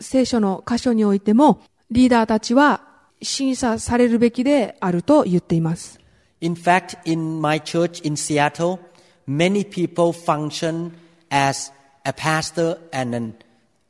[0.00, 2.82] 聖書の箇所においても、リーダーたちは
[3.22, 5.98] 審査されるべきであると言っています。
[6.40, 8.78] In fact, in my church in Seattle,
[9.26, 10.92] many people function
[11.30, 11.72] as
[12.04, 13.34] a pastor and an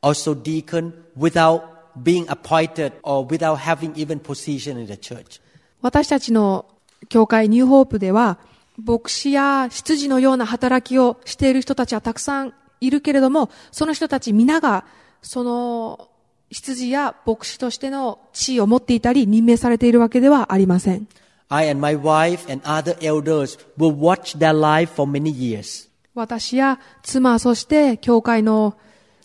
[0.01, 1.61] also deacon without
[2.03, 5.39] being appointed or without having even position in the church.
[5.84, 6.64] 私たちの
[7.10, 8.38] 教会ニューホープでは、
[8.82, 14.86] 牧師や執事のような働きをしている人たちはたくさんいるけれども、その人たち皆が、
[15.20, 16.08] その
[16.50, 21.06] 執事や牧師としての地位を持っていたり、任命されているわけではありません。
[21.50, 25.90] I and my wife and other elders will watch their life for many years.
[26.14, 28.74] 私や妻、そして教会の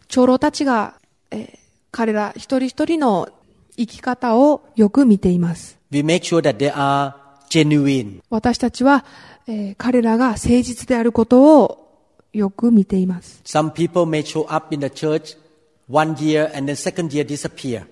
[0.09, 0.95] 長老たちが、
[1.31, 1.59] えー
[1.91, 3.29] 彼ら一人一人の
[3.75, 5.78] 生き方をよく見ています。
[5.91, 7.13] We make sure that they are
[7.49, 8.21] genuine.
[8.29, 9.05] 私たちは、
[9.47, 11.89] えー彼らが誠実であることを
[12.33, 13.41] よく見ています。
[13.45, 15.37] Some people may show up in the church
[15.89, 17.85] one year and then second year disappear.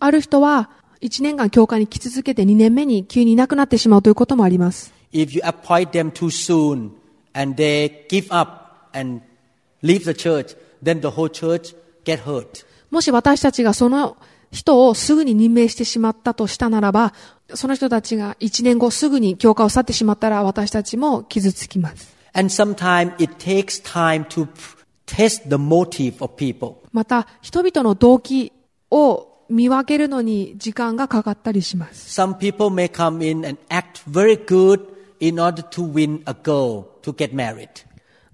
[0.00, 4.92] ある人は一年間教会に来続けて2年目に急にいなくなってしまうということもあります。
[5.12, 6.90] If you appoint them too soon
[7.34, 9.20] and they give up and
[9.82, 12.64] leave the church, then the whole church get hurt.
[12.90, 14.16] もし私たちがその
[14.50, 17.12] 人をすぐに任命してしまったとしたならば、
[17.56, 22.14] その人たちが一年後すぐに教科を去ってしまったら私たちも傷つきます。
[26.92, 28.52] また、人々の動機
[28.90, 32.12] を見分けるのに時間がかかったりします。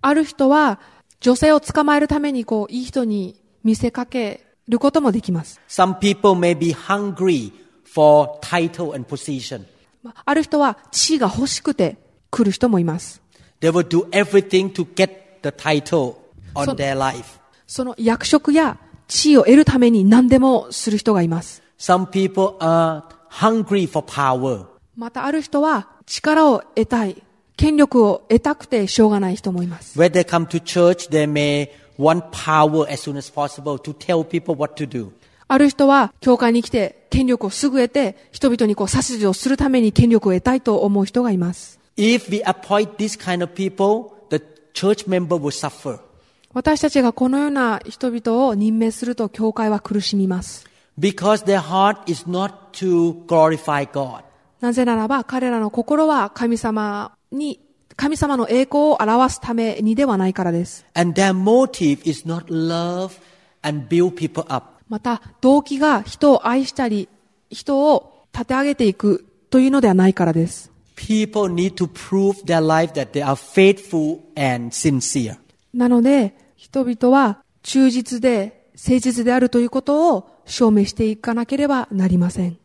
[0.00, 0.80] ある人は
[1.20, 5.60] 女性を捕まえるためにこう、いい人に見せかけることもできます。
[7.94, 9.64] For title and position.
[10.02, 11.96] まあある人は地位が欲しくて
[12.30, 13.20] 来る人もいます。
[13.60, 15.10] They will do everything to get
[15.42, 16.16] the title
[16.54, 17.38] on their life.
[17.66, 21.62] その役職や地位を得るために何でもする人がいます。
[21.78, 24.66] Some people are hungry for power.
[24.96, 27.22] またある人は力を得たい、
[27.56, 29.98] 権力を得たくてしょうがない人もいます。
[29.98, 34.54] When they come to church, they may want power as soon as possible to tell people
[34.54, 35.10] what to do.
[35.52, 41.80] ある人は教会に来て権力をすぐ得て人々にこう指図をするために権力を得たいと思う人がいます。
[41.96, 44.40] If we appoint this kind of people, the
[44.74, 45.98] church member will suffer.
[46.54, 50.68] 私たちがこのような人々を任命すると教会は苦しみます。
[50.96, 54.22] Because their heart is not to glorify God.
[54.60, 57.58] なぜならば彼らの心は神様に、
[57.96, 60.86] 神様の栄光を表すためにではないからです。
[60.94, 63.20] And their motive is not love
[63.62, 64.69] and build people up.
[64.90, 67.08] また動機が人を愛したり、
[67.48, 70.72] 人を立て上げていくというのではないからです。
[70.96, 75.38] People need to prove their life that they are faithful and sincere.
[75.72, 82.58] なので、人々は忠実で誠実であるということを証明していかなければなりません。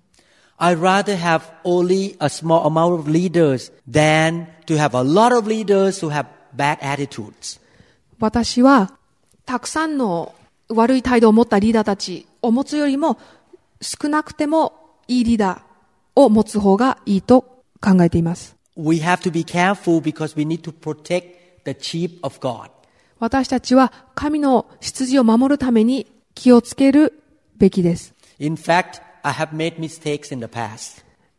[0.58, 5.48] I'd rather have only a small amount of leaders than to have a lot of
[5.48, 7.62] leaders who have bad attitudes.
[8.20, 8.98] 私は、
[9.46, 10.34] たくさんの
[10.69, 13.17] 悪い態度を持ったリーダーたちを持つよりも
[13.82, 14.73] 少なくても
[15.08, 15.62] いいリーダー
[16.15, 18.56] を持つ方がいいと考えています。
[23.19, 27.13] 私たちは神の羊を守るために気をつける
[27.58, 28.13] べきです。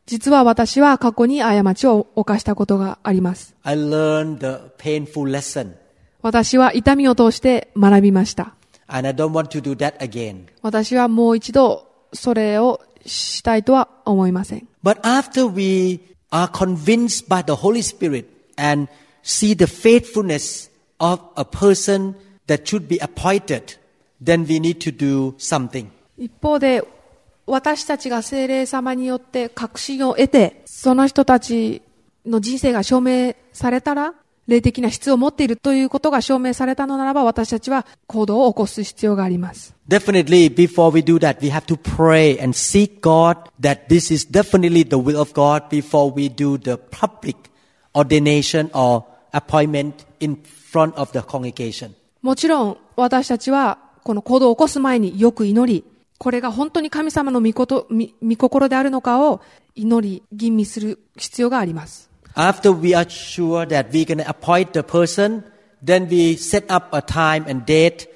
[0.07, 3.55] 実は私は過去に過ちを犯したことがあります。
[6.23, 8.55] 私は痛みを通して学びました。
[8.88, 10.48] and I don't want to do that again.
[10.62, 14.68] 私はもう一度それをしたいとは思いません。
[14.84, 16.00] But after we
[16.32, 18.26] are convinced by the Holy Spirit
[18.58, 18.90] and
[19.24, 22.16] see the faithfulness of a person
[22.48, 23.78] that should be appointed,
[24.24, 25.88] then we need to do something.
[26.18, 26.84] 一方で、
[27.48, 31.82] 私たちが精霊様によって確信を得て、その人たち
[32.26, 34.14] の人生が証明されたら、
[34.47, 39.75] 霊的な質を持っているということが証明されたのならば、私たちは行動を起こす必要があります。
[39.89, 44.87] Definitely, before we do that, we have to pray and seek God that this is definitely
[44.87, 47.37] the will of God before we do the public
[47.95, 50.37] ordination or appointment in
[50.71, 51.91] front of the congregation.
[52.23, 55.85] もちろん、私たちはこの行動を起こす前によく祈り、
[56.19, 59.41] これが本当に神様の御こと、御御心であるのかを
[59.75, 62.11] 祈り、吟味する必要があります。
[62.36, 65.44] After we are sure that we're going to appoint the person,
[65.84, 68.08] then we set up a time and date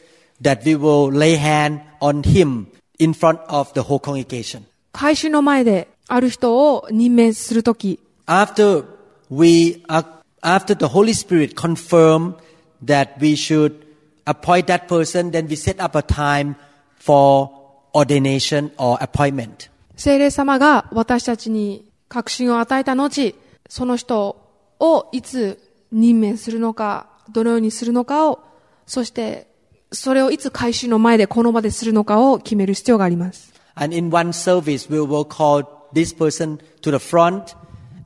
[0.42, 2.68] that we will lay hand on him
[3.00, 4.64] in front of the whole congregation.
[4.94, 8.86] 会衆の前である人を任命するとき、 After
[9.30, 10.06] we are,
[10.42, 12.36] after the Holy Spirit confirm
[12.84, 13.86] that we should
[14.26, 16.56] appoint that person, then we set up a time
[16.98, 17.50] for
[17.94, 19.70] ordination or appointment.
[19.98, 23.36] 聖霊様が私たちに確信を与えた後、
[23.71, 24.37] その人
[24.81, 25.63] をいつ
[25.93, 28.41] 任命するのか、どのようにするのかを、
[28.85, 29.47] そして
[29.93, 33.55] それをいつ会衆の前でこの場でするのかを決める必要があります。
[33.77, 37.57] And in one service, we will call this person to the front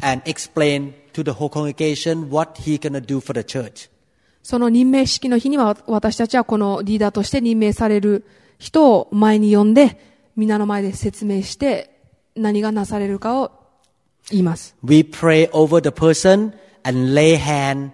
[0.03, 3.89] and explain to the whole congregation what he gonna do for the church.
[4.43, 8.27] その任命式の日には私たちはこのリーダーとして任命される
[8.59, 9.99] 人を前に呼んで、
[10.37, 11.91] 皆の前で説明して
[12.37, 13.64] 何がなされるかを
[14.31, 14.75] 言います。
[14.83, 16.53] We pray over the person
[16.85, 17.91] and lay hand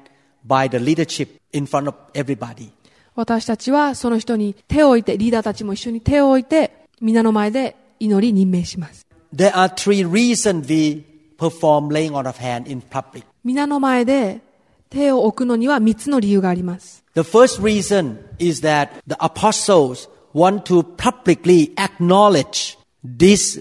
[0.47, 2.71] by the leadership in front of everybody.
[3.15, 9.07] 私たちはその人に手を置いて、リーダーたちも一緒に手を置いて、皆の前で祈り任命します。
[9.35, 11.05] There are three reasons we
[11.39, 13.25] perform laying on of hand in public.
[13.45, 14.41] 皆の前で
[14.89, 17.05] 手を置くのには三つの理由があります。
[17.15, 23.61] The first reason is that the apostles want to publicly acknowledge this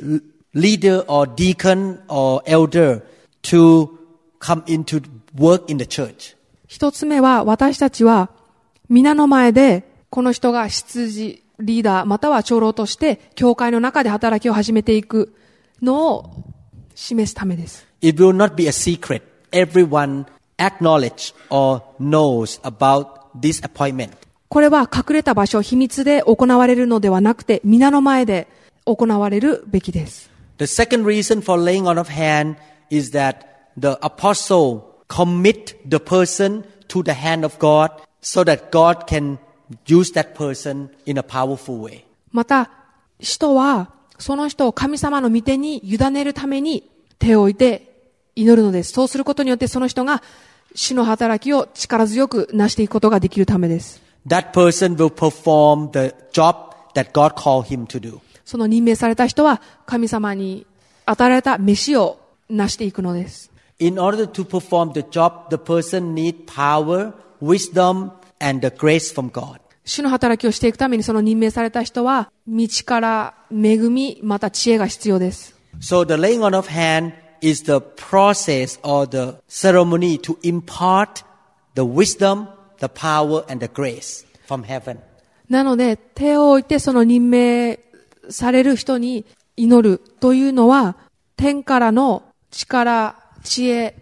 [0.54, 3.02] leader or deacon or elder
[3.44, 3.98] to
[4.40, 5.02] come into
[5.36, 6.36] work in the church.
[6.68, 8.30] 一つ目は私たちは
[8.90, 15.34] 皆の前でこの人が執事、リーダーまたは長老として教会の中で働きを始めていく
[15.82, 16.44] のを
[16.96, 17.86] 示すためです。
[18.02, 19.22] It will not be a secret.
[19.52, 20.26] Everyone
[20.58, 23.08] acknowledge or knows about
[23.40, 24.12] this appointment.
[24.48, 28.48] これは隠れた場所、秘密で行われるのではなくて皆の前で
[28.86, 30.30] 行われるべきです。
[30.59, 32.57] The second reason for laying on of hand
[32.91, 37.91] is that the apostle commit the person to the hand of God
[38.21, 39.39] so that God can
[39.87, 42.05] use that person in a powerful way.
[42.33, 42.71] また、
[43.19, 47.95] 人はその人を神様の御手に委ねるために手を置いて
[48.37, 48.93] 祈るのです。
[48.93, 50.23] そうすることによってその人が
[50.75, 54.03] 主の働きを力強く成していくことができるためです。
[54.27, 58.21] That person will perform the job that God called him to do.
[58.50, 60.66] その任命された人は神様に
[61.06, 62.20] 与えられた飯を
[62.50, 63.52] 成していくのです。
[63.78, 69.60] In order to perform the job, the person need power, wisdom, and the grace from God.
[69.86, 75.56] 主の働きをしていくためにその任命された人は道から恵み、また知恵が必要です。
[75.80, 81.24] So the laying on of hand is the process or the ceremony to impart
[81.76, 82.48] the wisdom,
[82.80, 84.98] the power, and the grace from heaven.
[85.48, 87.89] なので手を置いてその任命
[88.30, 89.26] される人に
[89.56, 90.96] 祈るというのは
[91.36, 93.96] 天からの力、知恵、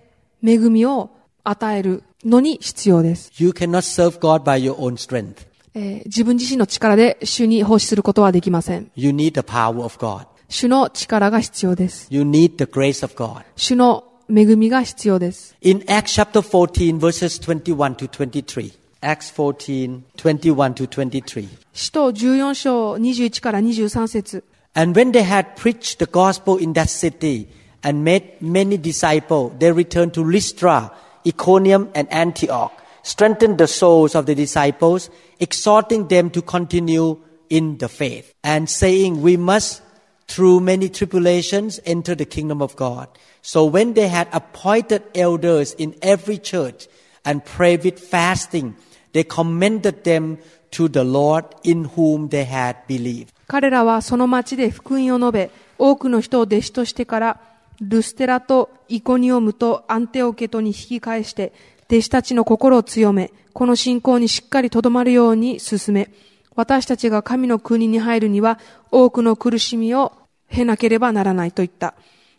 [0.43, 1.11] 恵みを
[1.43, 3.31] 与えるのに必要です。
[3.37, 5.47] You cannot serve God by your own strength.
[5.73, 8.91] えー自分自身の力で主に奉仕することはできません。
[8.95, 10.25] You need the power of God.
[10.49, 12.07] 主の力が必要です。
[12.09, 13.43] You need the grace of God.
[13.55, 15.55] 主の恵みが必要です。
[15.61, 18.73] In Acts chapter 14 verses 21 to 23.
[19.00, 21.48] Acts 14, 21 to 23.
[21.74, 27.48] 使徒14章21から23節 And when they had preached the gospel in that city
[27.82, 30.92] and made many disciples, they returned to Lystra,
[31.26, 32.72] Iconium, and Antioch,
[33.02, 37.18] strengthened the souls of the disciples, exhorting them to continue
[37.50, 39.82] in the faith, and saying, We must,
[40.26, 43.08] through many tribulations, enter the kingdom of God.
[43.42, 46.88] So when they had appointed elders in every church
[47.26, 48.76] and prayed with fasting,
[49.13, 50.37] they commended them
[50.71, 53.27] to the Lord in whom they had believed.
[53.47, 57.39] 彼らはその町で福音を述べ、多くの人を弟子としてから、
[57.79, 61.53] ルステラとイコニオムとアンテオケトに引き返して、
[61.89, 66.09] 弟子たちの心を強め、この信仰にしっかりとどまるように進め、
[66.55, 68.59] 私たちが神の国に入るには、
[68.91, 70.13] 多くの苦しみを
[70.49, 71.93] 経なければならないと言った。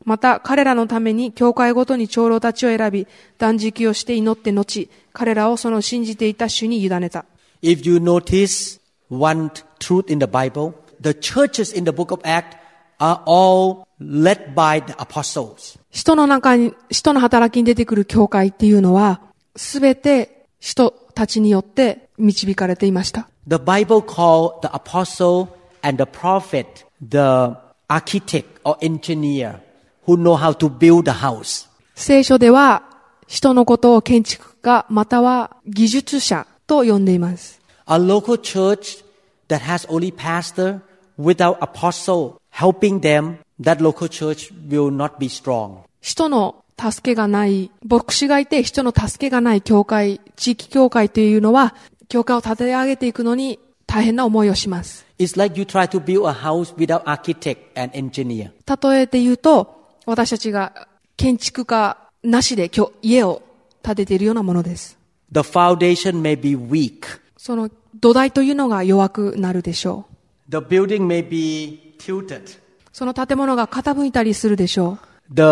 [0.05, 3.07] また、彼らのために教会ごとに長老たちを選び、
[3.39, 7.25] 断食をして祈って後、彼らをその信じていた主に委ねた。
[7.63, 8.81] If you notice
[9.11, 12.57] one truth in the Bible, the churches in the book of Acts
[12.99, 15.79] are all led by the apostles.
[15.91, 19.21] 人の中に、人の働きに出てくる教会っていうのは、
[19.57, 23.29] すべて人たちによって導かれていました。
[23.47, 25.49] The Bible called the apostle
[25.83, 27.57] and the prophet the
[27.89, 29.61] architect or engineer
[30.09, 31.69] who know how to build the house.
[31.95, 32.83] 聖書では、
[33.27, 37.61] 人のことを建築家または技術者と呼んでいます。
[37.87, 39.05] A local church
[39.49, 40.81] that has only pastor
[41.19, 45.81] without apostle helping them, that local church will not be strong.
[46.01, 51.75] 人の助けがない、牧師がいて人の助けがない教会、地域教会というのは、
[52.09, 55.05] 教会を立て上げていくのに大変な思いをします。
[55.19, 58.53] It's like you try to build a house without architect and engineer.
[58.91, 59.78] 例えて言うと、
[60.09, 60.89] 私たちが
[61.19, 63.43] 建築家なしで今日家を
[63.83, 64.97] 建てているようなものです。
[65.31, 67.21] The foundation may be weak.
[67.37, 70.07] その土台というのが弱くなるでしょ
[70.49, 70.51] う。
[70.51, 72.59] The building may be tilted.
[72.91, 75.35] その建物が傾いたりするでしょう。
[75.35, 75.43] The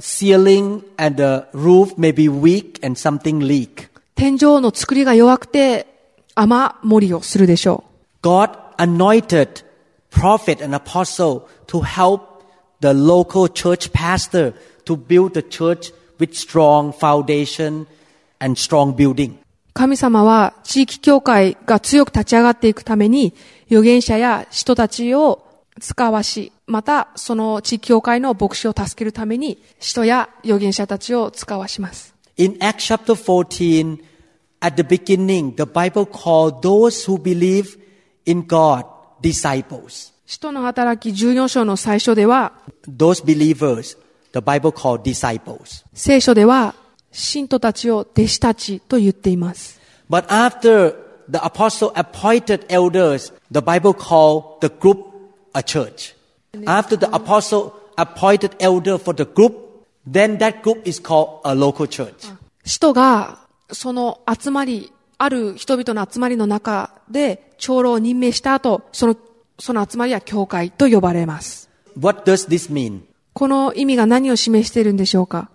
[0.00, 3.90] ceiling and the roof may be weak and something leak.
[4.16, 5.86] 天井の作りが弱くて
[6.34, 7.84] 雨漏りをするでしょ
[8.24, 8.26] う。
[8.26, 9.64] God anointed
[10.10, 12.29] prophet and apostle to help
[12.80, 14.52] the local church pastor
[14.84, 17.86] to build the church with strong foundation
[18.40, 19.38] and strong building.
[19.72, 23.34] 神様は地域教会が強く立ち上がっていくために
[23.66, 25.46] 預言者や人たちを
[25.80, 32.14] 使わし、またその地域教会の牧師を助けるために人や預言者たちを使わします。
[32.36, 33.98] In Acts chapter 14,
[34.60, 37.78] at the beginning, the Bible called those who believe
[38.26, 38.84] in God
[39.22, 40.12] disciples.
[40.30, 42.52] 使徒の働き14章の最初では、
[42.86, 43.98] Those believers,
[44.32, 45.84] the Bible called disciples.
[45.92, 46.76] 聖書では
[47.10, 49.80] 信徒たちを弟子たちと言っています。
[50.08, 50.94] But after
[51.28, 54.98] the apostle appointed elders, the Bible called the group
[55.52, 56.14] a church.
[56.64, 59.52] After the apostle appointed elder for the group,
[60.08, 62.32] then that group is called a local church.
[62.64, 63.40] 使徒が
[63.72, 69.16] その集まり、ある人々の集まりの中で長老を任命した後、その、
[69.60, 71.68] その集まりは教会と呼ばれます。
[71.98, 73.02] What does this mean?
[73.32, 75.50] この意味が何を示しているんでしょうか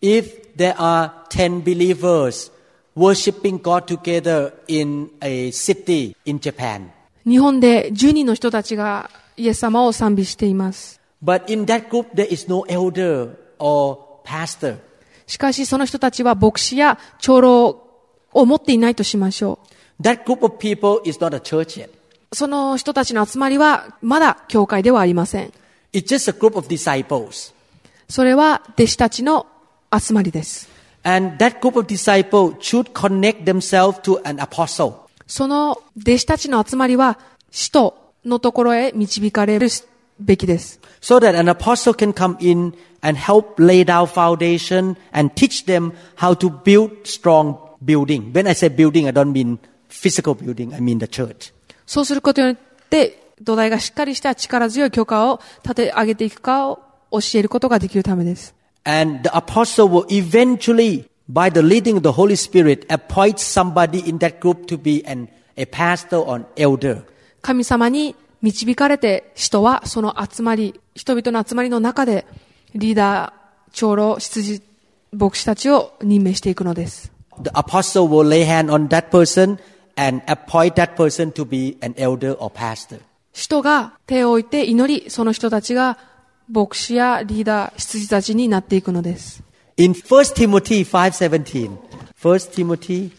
[0.00, 2.52] If there are 10 believers
[2.96, 6.88] worshiping God together in a city in Japan,
[7.26, 11.00] 日本で10人の人たちがイエス様を賛美しています。
[11.22, 14.78] but in that group there is no elder or pastor,
[15.26, 17.84] しかしその人たちは牧師や長老
[18.32, 19.58] を持っていないとしましょ
[20.00, 21.97] that group of people is not a church yet.
[22.32, 22.36] う。
[22.36, 25.52] その人たちの集まりはまだ教会ではありません。
[25.92, 27.52] It's just a group of disciples.
[28.08, 29.46] それは弟子たちの
[29.96, 30.68] 集まりです。
[31.02, 34.94] And that group of disciples should connect themselves to an apostle.
[35.26, 37.18] その弟子たちの集まりは
[37.50, 39.68] 使徒のところへ導かれる
[40.20, 40.80] べきです。
[41.00, 46.34] So that an apostle can come in and help lay down foundation and teach them how
[46.34, 48.32] to build strong building.
[48.32, 49.58] When I say building, I don't mean
[49.88, 51.52] physical building, I mean the church.
[51.88, 52.56] そうすることによっ
[52.90, 56.80] て土台がしっかりした力強い許可を立て上げていくかを
[57.10, 58.54] 教えることができるためです。
[58.84, 64.38] And the apostle will eventually, by the leading of the Holy Spirit, appoint somebody in that
[64.40, 67.04] group to be an, a pastor or an elder.
[67.40, 72.26] 神様に導かれて人はその集まり、人々の集まりの中で
[72.74, 73.32] リーダー、
[73.72, 74.60] 長老、羊、
[75.12, 77.10] 牧師たちを任命していくのです。
[77.42, 79.58] The apostle will lay hand on that person
[79.97, 82.99] and appoint that person to be an elder or pastor.
[83.33, 85.97] 人が手を置いて祈り、その人たちが
[86.49, 89.43] 牧師やリーダー、羊たちになっていくのです。
[89.77, 91.77] In 1 Timothy 5:17,
[92.21, 93.11] 1 Timothy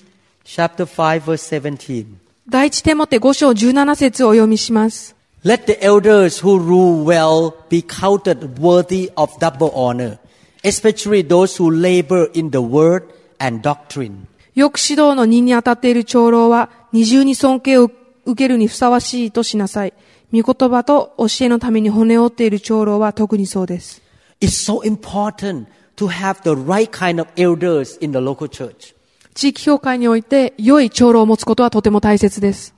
[0.44, 2.06] chapter 5 verse 17.
[2.48, 5.16] 第一テモテ5章17節をお読みします。
[5.44, 10.18] Let the elders who rule well be counted worthy of double honor,
[10.62, 13.04] especially those who labor in the word
[13.38, 14.26] and doctrine.
[14.55, 17.91] よく指導の任に当たっている長老は、二重に尊敬を
[18.25, 19.93] 受けるにふさわしいとしなさい。
[20.31, 24.01] 御言葉と教えのために骨折っている長老は特にそうです。
[29.33, 32.73] 地域協会において良い長老を持つことはとても大切です。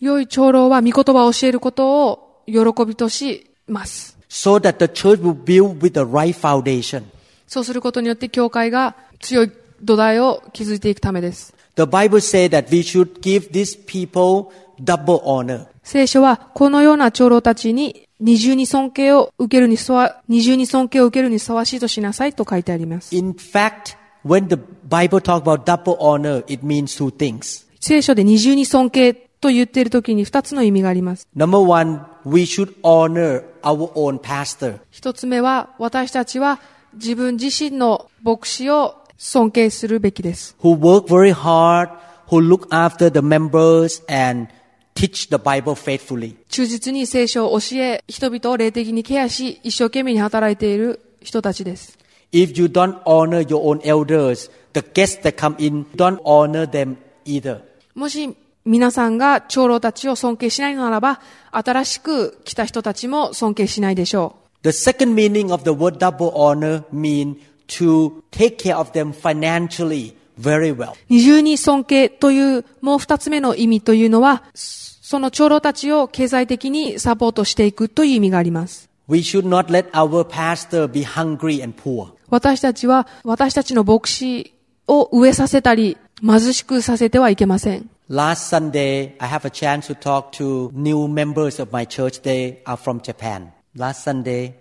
[0.00, 2.56] 良い長老は御言葉を教えることを喜
[2.86, 4.17] びとします。
[4.28, 7.04] So that the church will build with the right foundation.
[7.46, 9.52] そうすることによって教会が強い
[9.82, 11.54] 土台を築いていくためです。
[11.76, 14.50] The Bible says that we should give these people
[14.82, 15.66] double honor.
[15.82, 23.14] 聖書はこのような長老たちに二重に尊敬を受けるにそわ、二重に尊敬を受けるにふさわしいとしなさいと書いてあります。
[23.16, 24.56] In fact, when the
[24.88, 27.66] Bible talks about double honor, it means two things.
[27.80, 31.28] 聖書で二重に尊敬と言っている時に二つの意味があります。
[31.36, 34.80] Number one, we should honor our own pastor.
[34.90, 36.60] 一つ目は私たちは
[36.94, 40.56] 自分自身の牧師を尊敬するべきです。
[40.60, 41.90] who work very hard,
[42.28, 44.48] who look after the members and
[44.94, 46.36] teach the Bible faithfully.
[46.48, 51.98] 忠実に聖書を教え、人々を霊的にケアし、一生懸命に働いている人たちです。
[52.32, 57.60] If you don't honor your own elders, the guests that come in don't honor them either.
[57.94, 58.36] もし
[58.68, 67.36] 皆さんが長老たちを尊敬しないのならば、新しく来た人たちも尊敬しないでしょ The second meaning of the word double honor mean
[67.68, 70.92] to take care of them financially very well.
[70.92, 70.94] う。
[71.08, 78.90] 二重に尊敬というもう二つ目の意味というのは、その長老たちを経済的にサポートしていくという意味があります。
[79.08, 82.10] We should not let our pastor be hungry and poor.
[82.28, 84.52] 私たちは私たちの牧師
[84.86, 87.88] を飢えさせたり貧しくさせてはいけません。
[88.09, 92.21] Last Sunday, I have a chance to talk to new members of my church.
[92.21, 93.51] They are from Japan.
[93.75, 94.55] Last Sunday,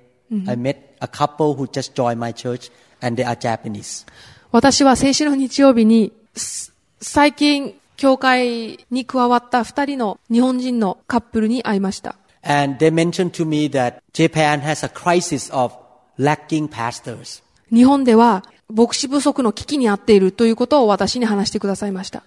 [0.47, 2.71] I met a couple who just joined my church
[3.03, 4.07] and they are Japanese.
[4.51, 12.17] 私は先週の日曜日に、す最近、教会に加わった二人の日本人のカップルに会いました。
[12.43, 15.73] And they mentioned to me that Japan has a crisis of
[16.19, 17.43] lacking pastors.
[17.71, 22.24] 日本では 牧師不足の危機にあっているということを私に話してくださいました。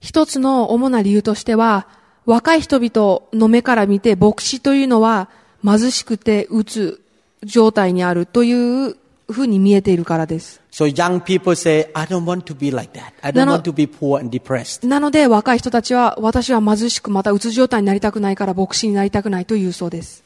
[0.00, 1.86] 一つの主な理由としては、
[2.26, 5.28] 若い人々の目から見て牧師というのは
[5.62, 7.00] 貧しくて鬱
[7.44, 8.96] 状態にあるという
[9.32, 10.60] ふうに見えているからです。
[14.86, 20.24] なので若い人たちは私は貧しくまたうつ状態になりたくないから牧師になりたくないというそうです。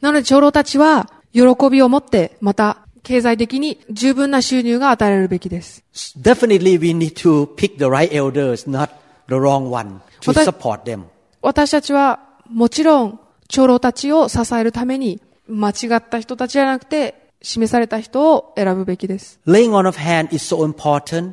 [0.00, 5.82] なので長老たちは喜びを持ってまた経済的に十分な収入が与えられるべきです。
[11.40, 12.20] 私たちは
[12.50, 19.40] もちろん長老たちを支えるために間違った人たちじゃなくて示された人を選ぶべきです。
[19.46, 21.32] Laying on of hand is so important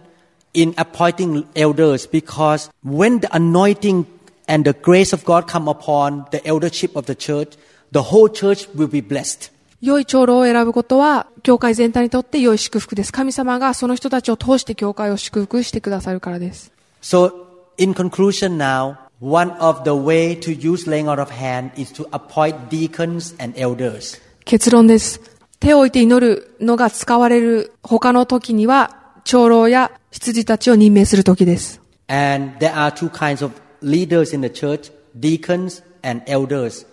[0.53, 4.05] in appointing elders because when the anointing
[4.47, 7.57] and the grace of God come upon the eldership of the church,
[7.91, 9.51] the whole church will be blessed.
[9.82, 13.11] 良い長老を選ぶことは、教会全体にとって良い祝福です。
[13.11, 16.72] 神様がその人たちを通して教会を祝福してくださるからです。
[17.01, 17.32] So,
[17.78, 22.07] in conclusion now, one of the way to use laying on of hand is to
[22.11, 24.22] appoint deacons and elders.
[24.45, 25.22] 結論です。
[25.59, 31.82] 手を置いて祈るのが使われる他の時には、長老や羊たちを任命する時です。
[32.07, 36.86] And there are two kinds of leaders in the church, deacons and elders,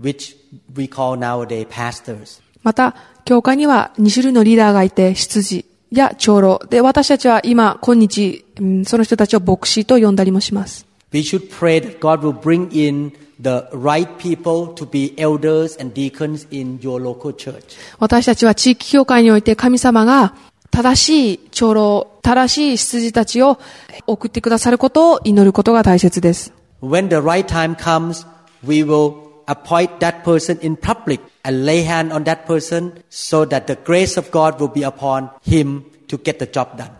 [0.00, 0.36] which
[0.74, 2.40] we call nowadays pastors.
[2.62, 6.60] また、教会には2種類のリーダーがいて、羊や長老。
[6.68, 10.86] で、私たちは今、今日、うんその人たちを牧師と呼んだりもします。
[11.11, 16.47] We should pray that God will bring in the right people to be elders and deacons
[16.51, 17.77] in your local church.
[17.99, 20.33] 私たちは地域教会において神様が
[20.71, 23.59] 正しい長老、正しい羊たちを
[24.07, 26.53] 送ってくださることを祈ることが大切です。
[26.81, 28.25] When the right time comes,
[28.65, 33.65] we will appoint that person in public and lay hand on that person so that
[33.65, 35.83] the grace of God will be upon him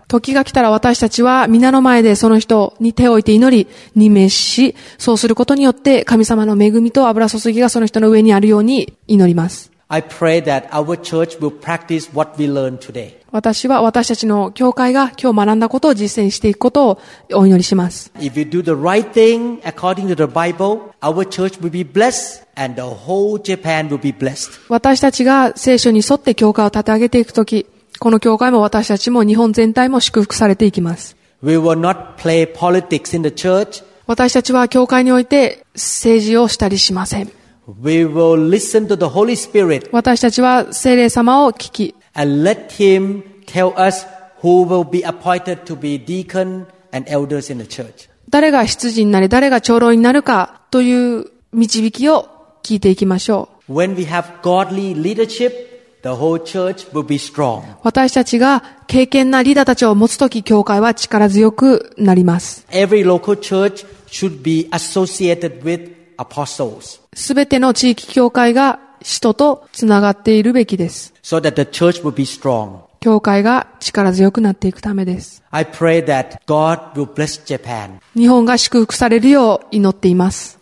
[0.09, 9.71] 時が来たら私たちは皆の前でその人に手を置いて祈り、任命し、そうすることによって神様の恵みと油注ぎがその人の上にあるように祈ります。
[13.31, 16.99] 私は私たちの教会が今日学んだことを実践していくことを
[17.35, 18.11] お祈りします。
[24.69, 27.67] 私たちが聖書に沿って教会を立て上げていくとき、
[27.99, 31.17] この教会も私たちも日本全体も祝福されていきます。
[31.43, 33.85] We will not play politics in the church.
[34.07, 37.31] 私たちは教会において政治をしたりしません。
[37.83, 44.07] We will listen to the Holy Spirit 私たちは聖霊様を聞き、and let Him tell us
[44.41, 48.09] who will be appointed to be deacon and elders in the church.
[48.29, 52.29] 誰が羊になり、誰が長老になるかという導きを
[52.63, 53.73] 聞いていきましょう。
[53.73, 55.76] When we have godly leadership,
[57.83, 62.67] 私たちが敬虔なリーダーたちを持つとき、教会は力強くなります。
[67.15, 71.15] すべての地域教会が使徒とつながっているべきです。
[73.01, 75.43] 教会が力強くなっていくためです。
[78.17, 80.59] 日本が祝福されるよう祈っています。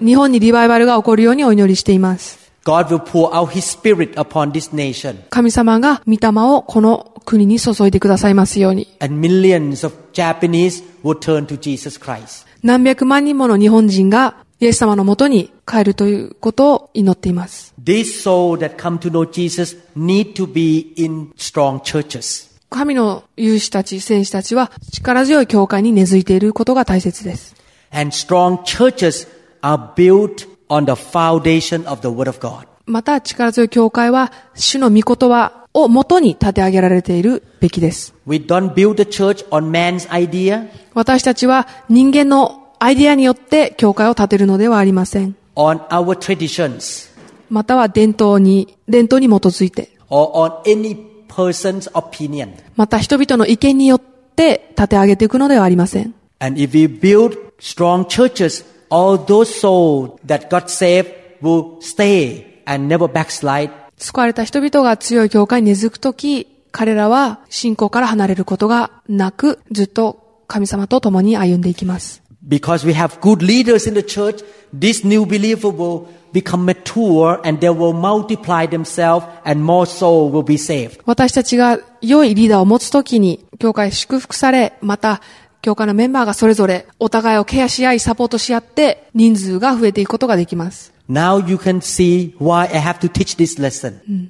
[0.00, 2.39] 日本にリバイバルが起こるようにお祈りしています。
[2.64, 5.16] God will pour out His Spirit upon this nation.
[5.30, 8.88] 神様が御霊をこの国に注いでくださいますように。
[9.00, 12.46] And millions of Japanese will turn to Jesus Christ.
[12.62, 17.72] 何百万人もの日本人がイエス様のもとに帰るということを祈っています。
[17.82, 22.50] These souls that come to know Jesus need to be in strong churches.
[22.68, 27.56] 神の勇士たち、戦士たちは力強い教会に根付いていることが大切です。
[27.90, 29.26] And strong churches
[29.62, 32.66] are built on the foundation of the Word of God.
[32.86, 38.14] また力強い教会は主の御言葉を元に立て上げられているべきです。
[38.26, 45.36] We don't build the church on man's idea, 私たちは人間のアイデアによって教会を建てるのではありません。
[45.56, 47.10] on our traditions,
[47.48, 50.96] または伝統に、伝統に基づいて、or on any
[51.28, 52.54] person's opinion.
[52.76, 54.00] また人々の意見によっ
[54.34, 56.14] て立て上げていくのではありません。
[56.40, 61.08] And if we build strong churches, all those souls that got saved
[61.40, 63.70] will stay and never backslide.
[63.96, 72.22] 救われた人々が強い教会に根付くとき、彼らは信仰から離れることがなく、ずっと神様と共に歩んでいきます。
[72.46, 74.42] Because we have good leaders in the church,
[74.76, 80.42] this new believer will become mature and they will multiply themselves and more souls will
[80.42, 81.00] be saved.
[81.04, 85.20] 私たちが良いリーダーを持つときに、教会祝福され、また、
[85.62, 90.92] 教会のメンバーがそれぞれお互いをケアし合い、サポートし合って、人数が増えていくことができます。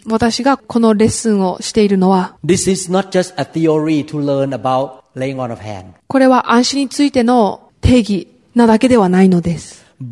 [0.06, 2.36] 私がこのレッスンをしているのは、
[6.08, 9.84] これは安心についての定義なだけではないのです。
[10.00, 10.08] 御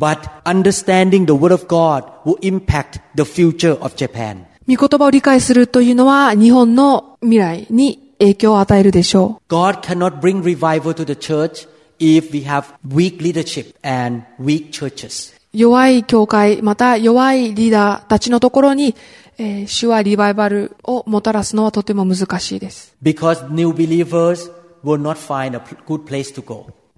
[4.67, 9.41] 見言葉を理解するというのは日本の未来に影響を与えるでしょう。
[15.51, 18.95] 弱い教会、また弱いリーダーたちのところに、
[19.37, 22.95] えー、主はリバイバルをもたらすのはとても難しいです。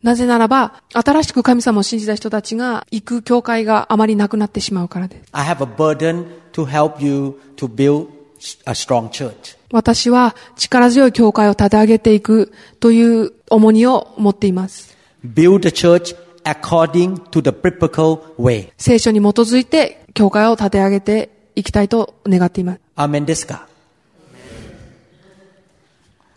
[0.03, 5.29] なぜならば、新しく神様を信じた人たちが行く教会があまりなくなってしまうからです。
[8.65, 9.57] A strong church.
[9.71, 14.97] 私は力強い教会を立て上げていくという重荷を持っています。
[15.25, 18.71] Build the church according to the biblical way.
[18.77, 22.79] 聖書に基づいて教会を立て上げていきたいと願っています。
[22.95, 23.67] Amen ですか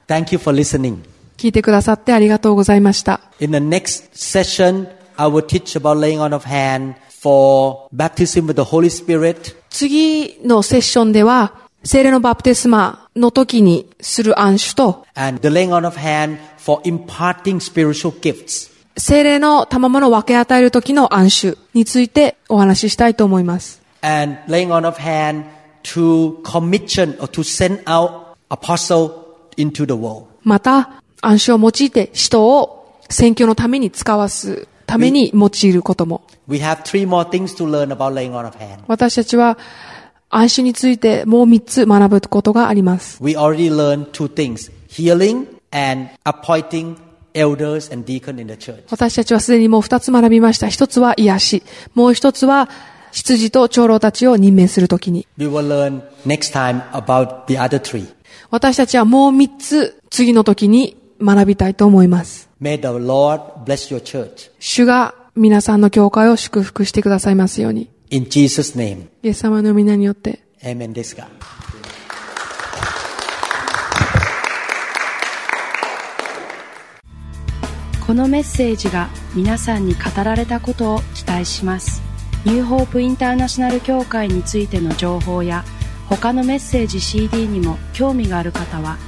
[0.07, 0.99] Thank you for listening.
[1.37, 3.21] 聞いてくださってありがとうございました。
[3.41, 8.63] In the next session, I will teach about laying on of hand for baptism with the
[8.63, 15.07] Holy Spirit 次のセッションでは、聖霊のバプテスマの時にする暗種と、
[18.97, 23.83] 聖霊の賜物を分け与える時の暗種についてお話ししたいと思います。
[30.43, 36.23] また、暗種を用いて人を選挙のために使わすために用いることも。
[38.87, 39.59] 私たちは、
[40.35, 43.23] 暗守についてもう三つ学ぶことがあります。
[43.23, 46.97] We already learned two things, healing and appointing
[47.35, 48.83] elders and deacon in the church.
[48.91, 50.67] 私たちはすでにもう二つ学びました。
[50.67, 51.63] 一つは癒し。
[51.95, 52.69] もう一つは
[53.13, 55.25] 執事と長老たちを任命するときに。
[55.39, 58.13] We will learn next time about the other three.
[58.51, 62.51] 私たちはもう三つ次の時に学びたいと思います。
[62.61, 64.51] May the Lord bless your church.
[64.59, 67.94] 主が皆さんの教会を祝福してくださいますように。
[68.11, 69.09] In Jesus' name.
[69.23, 70.41] イエス様の皆によって。
[70.63, 70.93] Amen.
[70.93, 71.29] ですか
[78.07, 82.03] このメッセージが皆さんに語られたことを期待します
[82.45, 85.65] ニューホープインターナショナル協会についての情報や
[86.09, 88.99] 他のメッセージ CD にも興味がある方は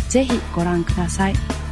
[0.09, 1.68] ぜひご覧ください。